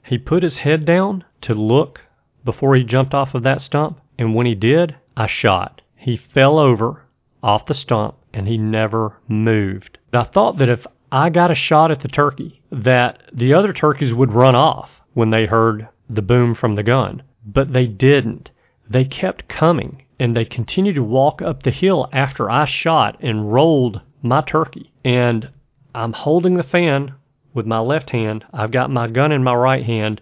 He 0.03 0.19
put 0.19 0.43
his 0.43 0.57
head 0.57 0.87
down 0.87 1.23
to 1.43 1.55
look 1.55 2.01
before 2.47 2.75
he 2.75 2.83
jumped 2.83 3.13
off 3.13 3.35
of 3.35 3.43
that 3.43 3.61
stump, 3.61 4.01
and 4.19 4.35
when 4.35 4.47
he 4.47 4.55
did, 4.55 4.97
I 5.17 5.27
shot. 5.27 5.83
He 5.95 6.17
fell 6.17 6.59
over 6.59 7.05
off 7.43 7.67
the 7.67 7.75
stump 7.75 8.17
and 8.33 8.49
he 8.49 8.57
never 8.57 9.19
moved. 9.29 9.99
I 10.15 10.25
thought 10.25 10.57
that 10.59 10.71
if 10.71 10.87
I 11.13 11.29
got 11.29 11.51
a 11.51 11.55
shot 11.55 11.91
at 11.91 12.01
the 12.01 12.09
turkey, 12.09 12.63
that 12.73 13.23
the 13.35 13.53
other 13.53 13.75
turkeys 13.75 14.15
would 14.15 14.33
run 14.33 14.55
off 14.55 15.03
when 15.13 15.29
they 15.29 15.45
heard 15.45 15.89
the 16.09 16.23
boom 16.23 16.55
from 16.55 16.75
the 16.75 16.83
gun. 16.83 17.23
But 17.45 17.73
they 17.73 17.87
didn't. 17.87 18.51
They 18.89 19.05
kept 19.05 19.49
coming, 19.49 20.05
and 20.19 20.37
they 20.37 20.45
continued 20.45 20.97
to 20.97 21.03
walk 21.03 21.41
up 21.41 21.63
the 21.63 21.71
hill 21.71 22.09
after 22.13 22.51
I 22.51 22.65
shot 22.65 23.19
and 23.21 23.53
rolled 23.53 24.01
my 24.23 24.43
turkey. 24.43 24.93
And 25.05 25.49
I'm 25.95 26.13
holding 26.13 26.55
the 26.55 26.63
fan 26.63 27.15
with 27.55 27.67
my 27.67 27.79
left 27.79 28.11
hand. 28.11 28.45
I've 28.53 28.71
got 28.71 28.91
my 28.91 29.09
gun 29.09 29.33
in 29.33 29.43
my 29.43 29.55
right 29.55 29.85
hand. 29.85 30.21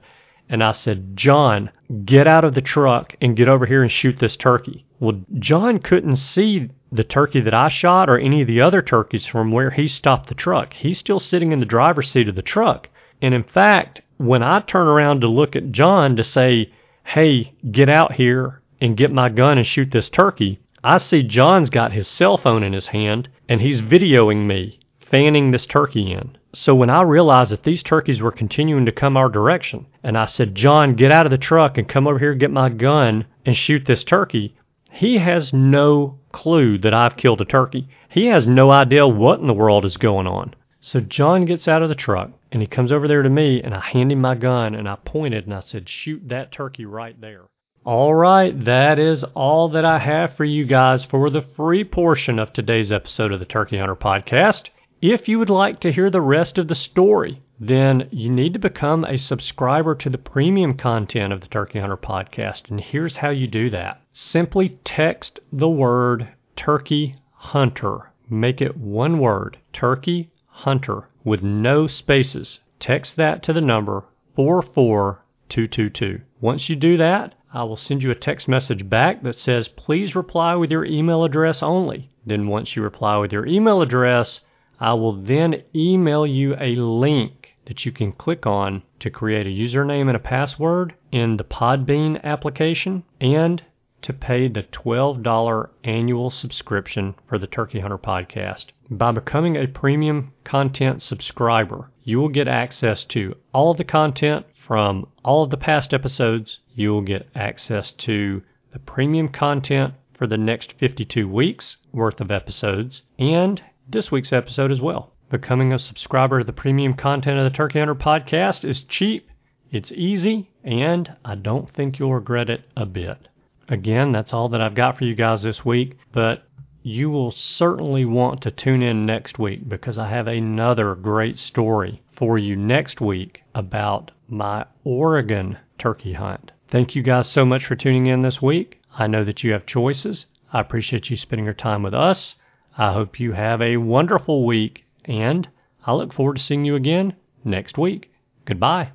And 0.49 0.63
I 0.63 0.73
said, 0.73 1.17
John, 1.17 1.71
get 2.05 2.27
out 2.27 2.45
of 2.45 2.55
the 2.55 2.63
truck 2.63 3.15
and 3.21 3.37
get 3.37 3.49
over 3.49 3.67
here 3.67 3.83
and 3.83 3.93
shoot 3.93 4.19
this 4.19 4.37
turkey. 4.37 4.87
Well, 5.01 5.21
John 5.39 5.79
couldn't 5.79 6.17
see 6.17 6.71
the 6.91 7.05
turkey 7.05 7.41
that 7.41 7.53
I 7.53 7.69
shot 7.69 8.09
or 8.09 8.19
any 8.19 8.41
of 8.43 8.47
the 8.47 8.63
other 8.63 8.81
turkeys 8.81 9.27
from 9.27 9.51
where 9.51 9.71
he 9.71 9.89
stopped 9.89 10.29
the 10.29 10.35
truck. 10.35 10.73
He's 10.73 10.99
still 10.99 11.21
sitting 11.21 11.53
in 11.53 11.61
the 11.61 11.67
driver's 11.67 12.11
seat 12.11 12.29
of 12.29 12.35
the 12.35 12.43
truck. 12.43 12.89
And 13.21 13.35
in 13.35 13.43
fact, 13.43 14.01
when 14.17 14.43
I 14.43 14.61
turn 14.61 14.87
around 14.89 15.21
to 15.21 15.29
look 15.29 15.55
at 15.55 15.71
John 15.71 16.17
to 16.17 16.25
say, 16.25 16.73
hey, 17.09 17.55
get 17.71 17.89
out 17.89 18.13
here 18.13 18.61
and 18.83 18.97
get 18.97 19.11
my 19.11 19.31
gun 19.31 19.57
and 19.57 19.67
shoot 19.67 19.91
this 19.91 20.11
turkey, 20.11 20.61
I 20.85 20.99
see 20.99 21.23
John's 21.23 21.71
got 21.71 21.91
his 21.91 22.07
cell 22.07 22.37
phone 22.37 22.63
in 22.63 22.75
his 22.75 22.87
hand 22.87 23.31
and 23.49 23.63
he's 23.63 23.81
videoing 23.81 24.47
me 24.47 24.79
fanning 25.01 25.51
this 25.51 25.65
turkey 25.65 26.13
in. 26.13 26.37
So 26.53 26.75
when 26.75 26.91
I 26.91 27.01
realized 27.01 27.51
that 27.51 27.63
these 27.63 27.83
turkeys 27.83 28.21
were 28.21 28.31
continuing 28.31 28.85
to 28.85 28.93
come 28.93 29.17
our 29.17 29.31
direction, 29.31 29.87
and 30.03 30.19
I 30.19 30.27
said, 30.27 30.55
John, 30.55 30.97
get 30.97 31.11
out 31.11 31.25
of 31.25 31.31
the 31.31 31.39
truck 31.39 31.79
and 31.79 31.89
come 31.89 32.07
over 32.07 32.19
here, 32.19 32.33
and 32.33 32.41
get 32.41 32.51
my 32.51 32.69
gun 32.69 33.25
and 33.47 33.57
shoot 33.57 33.87
this 33.87 34.05
turkey, 34.05 34.55
he 34.91 35.17
has 35.17 35.55
no 35.55 36.19
clue 36.33 36.77
that 36.79 36.93
I've 36.93 37.17
killed 37.17 37.41
a 37.41 37.47
turkey. 37.47 37.89
He 38.11 38.27
has 38.27 38.47
no 38.47 38.71
idea 38.71 39.09
what 39.09 39.41
in 39.41 39.47
the 39.47 39.55
world 39.55 39.87
is 39.87 39.97
going 39.97 40.27
on. 40.27 40.55
So 40.81 41.01
John 41.01 41.47
gets 41.47 41.69
out 41.69 41.83
of 41.83 41.89
the 41.89 41.95
truck 41.95 42.33
and 42.51 42.63
he 42.63 42.69
comes 42.69 42.93
over 42.93 43.07
there 43.07 43.23
to 43.23 43.31
me 43.31 43.63
and 43.63 43.75
I 43.75 43.81
hand 43.81 44.13
him 44.13 44.21
my 44.21 44.35
gun 44.35 44.75
and 44.75 44.89
I 44.89 44.97
pointed 44.97 45.45
and 45.45 45.55
I 45.55 45.61
said, 45.61 45.89
shoot 45.89 46.29
that 46.29 46.53
turkey 46.53 46.87
right 46.87 47.21
there. 47.21 47.45
All 47.85 48.15
right, 48.15 48.53
that 48.65 48.99
is 48.99 49.25
all 49.35 49.71
that 49.71 49.85
I 49.85 49.99
have 49.99 50.35
for 50.37 50.45
you 50.45 50.67
guys 50.67 51.05
for 51.05 51.31
the 51.31 51.43
free 51.43 51.85
portion 51.85 52.39
of 52.39 52.53
today's 52.53 52.93
episode 52.93 53.33
of 53.33 53.41
the 53.41 53.47
Turkey 53.47 53.79
Hunter 53.79 53.97
podcast. 53.97 54.65
If 55.01 55.29
you 55.29 55.39
would 55.39 55.49
like 55.49 55.81
to 55.81 55.93
hear 55.93 56.11
the 56.11 56.21
rest 56.21 56.59
of 56.59 56.69
the 56.69 56.75
story, 56.75 57.41
then 57.61 58.09
you 58.11 58.31
need 58.31 58.53
to 58.53 58.59
become 58.59 59.05
a 59.05 59.17
subscriber 59.17 59.95
to 59.95 60.11
the 60.11 60.19
premium 60.19 60.77
content 60.77 61.33
of 61.33 61.41
the 61.41 61.47
Turkey 61.47 61.79
Hunter 61.79 61.97
podcast. 61.97 62.69
And 62.69 62.81
here's 62.81 63.17
how 63.17 63.31
you 63.31 63.47
do 63.47 63.71
that 63.71 64.01
simply 64.13 64.79
text 64.85 65.41
the 65.53 65.69
word 65.69 66.29
Turkey 66.57 67.15
Hunter. 67.33 68.11
Make 68.29 68.61
it 68.61 68.77
one 68.77 69.19
word 69.19 69.59
Turkey 69.73 70.31
Hunter 70.47 71.09
with 71.29 71.43
no 71.43 71.87
spaces. 71.87 72.61
Text 72.81 73.17
that 73.17 73.43
to 73.45 73.53
the 73.53 73.61
number 73.61 74.05
44222. 74.35 76.21
Once 76.41 76.69
you 76.69 76.77
do 76.77 76.97
that, 76.97 77.35
I 77.53 77.65
will 77.65 77.77
send 77.77 78.03
you 78.03 78.11
a 78.11 78.15
text 78.15 78.49
message 78.49 78.89
back 78.89 79.23
that 79.23 79.39
says, 79.39 79.69
please 79.69 80.17
reply 80.17 80.55
with 80.55 80.71
your 80.71 80.85
email 80.85 81.25
address 81.25 81.63
only. 81.63 82.11
Then 82.27 82.47
once 82.47 82.77
you 82.77 82.83
reply 82.83 83.17
with 83.19 83.33
your 83.33 83.47
email 83.47 83.81
address, 83.81 84.41
I 84.81 84.95
will 84.95 85.15
then 85.15 85.63
email 85.75 86.27
you 86.27 86.57
a 86.61 86.77
link 86.77 87.57
that 87.65 87.85
you 87.85 87.93
can 87.93 88.13
click 88.13 88.47
on 88.47 88.83
to 89.01 89.11
create 89.11 89.47
a 89.47 89.51
username 89.51 90.09
and 90.09 90.17
a 90.17 90.21
password 90.21 90.95
in 91.11 91.37
the 91.37 91.45
Podbean 91.45 92.23
application 92.23 93.03
and 93.21 93.63
to 94.03 94.13
pay 94.13 94.47
the 94.47 94.63
$12 94.63 95.69
annual 95.85 96.31
subscription 96.31 97.15
for 97.27 97.39
the 97.39 97.47
Turkey 97.47 97.81
Hunter 97.81 97.99
podcast. 97.99 98.67
By 98.91 99.13
becoming 99.13 99.57
a 99.57 99.67
premium 99.67 100.33
content 100.45 101.03
subscriber, 101.03 101.91
you 102.05 102.19
will 102.21 102.31
get 102.31 102.49
access 102.49 103.05
to 103.05 103.35
all 103.53 103.73
of 103.73 103.77
the 103.77 103.85
content 103.85 104.47
from 104.55 105.07
all 105.23 105.43
of 105.43 105.51
the 105.51 105.59
past 105.59 105.93
episodes. 105.93 106.61
You 106.75 106.93
will 106.93 107.03
get 107.03 107.29
access 107.35 107.93
to 107.93 108.43
the 108.73 108.79
premium 108.79 109.29
content 109.29 109.93
for 110.15 110.27
the 110.27 110.39
next 110.39 110.73
52 110.73 111.29
weeks 111.29 111.77
worth 111.93 112.19
of 112.23 112.31
episodes 112.31 113.03
and 113.19 113.63
this 113.87 114.11
week's 114.11 114.33
episode 114.33 114.73
as 114.73 114.81
well. 114.81 115.13
Becoming 115.29 115.75
a 115.75 115.79
subscriber 115.79 116.39
to 116.39 116.45
the 116.45 116.53
premium 116.55 116.95
content 116.95 117.39
of 117.39 117.45
the 117.45 117.55
Turkey 117.55 117.81
Hunter 117.81 117.95
podcast 117.95 118.65
is 118.65 118.81
cheap, 118.81 119.29
it's 119.71 119.93
easy, 119.93 120.49
and 120.65 121.15
I 121.27 121.35
don't 121.35 121.69
think 121.69 121.99
you'll 121.99 122.15
regret 122.15 122.49
it 122.49 122.65
a 122.75 122.87
bit. 122.87 123.29
Again, 123.69 124.13
that's 124.13 124.33
all 124.33 124.49
that 124.49 124.63
I've 124.63 124.75
got 124.75 124.97
for 124.97 125.05
you 125.05 125.15
guys 125.15 125.43
this 125.43 125.63
week, 125.63 125.99
but 126.11 126.48
you 126.83 127.11
will 127.11 127.31
certainly 127.31 128.05
want 128.05 128.41
to 128.43 128.51
tune 128.51 128.83
in 128.83 129.05
next 129.05 129.39
week 129.39 129.69
because 129.69 129.99
I 129.99 130.09
have 130.09 130.27
another 130.27 130.95
great 130.95 131.39
story 131.39 132.03
for 132.13 132.39
you 132.39 132.57
next 132.57 133.01
week 133.01 133.43
about 133.55 134.11
my 134.29 134.65
Oregon 134.85 135.59
turkey 135.79 136.13
hunt. 136.13 136.53
Thank 136.69 136.95
you 136.95 137.03
guys 137.03 137.29
so 137.29 137.45
much 137.45 137.67
for 137.67 137.77
tuning 137.77 138.07
in 138.07 138.23
this 138.23 138.43
week. 138.43 138.81
I 138.97 139.07
know 139.07 139.25
that 139.25 139.43
you 139.43 139.53
have 139.53 139.67
choices. 139.67 140.27
I 140.53 140.61
appreciate 140.61 141.11
you 141.11 141.17
spending 141.17 141.45
your 141.45 141.55
time 141.55 141.83
with 141.83 141.95
us. 141.95 142.37
I 142.77 142.93
hope 142.93 143.19
you 143.19 143.33
have 143.33 143.61
a 143.61 143.77
wonderful 143.79 144.47
week, 144.47 144.85
and 145.05 145.49
I 145.85 145.93
look 145.95 146.13
forward 146.13 146.37
to 146.37 146.43
seeing 146.43 146.65
you 146.65 146.77
again 146.77 147.15
next 147.45 147.77
week. 147.77 148.13
Goodbye. 148.45 148.91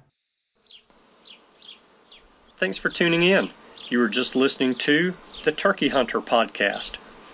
Thanks 2.59 2.77
for 2.77 2.89
tuning 2.89 3.23
in. 3.23 3.49
You 3.89 3.99
were 3.99 4.09
just 4.09 4.35
listening 4.35 4.73
to 4.75 5.13
the 5.43 5.51
Turkey 5.51 5.89
Hunter 5.89 6.21
podcast. 6.21 6.93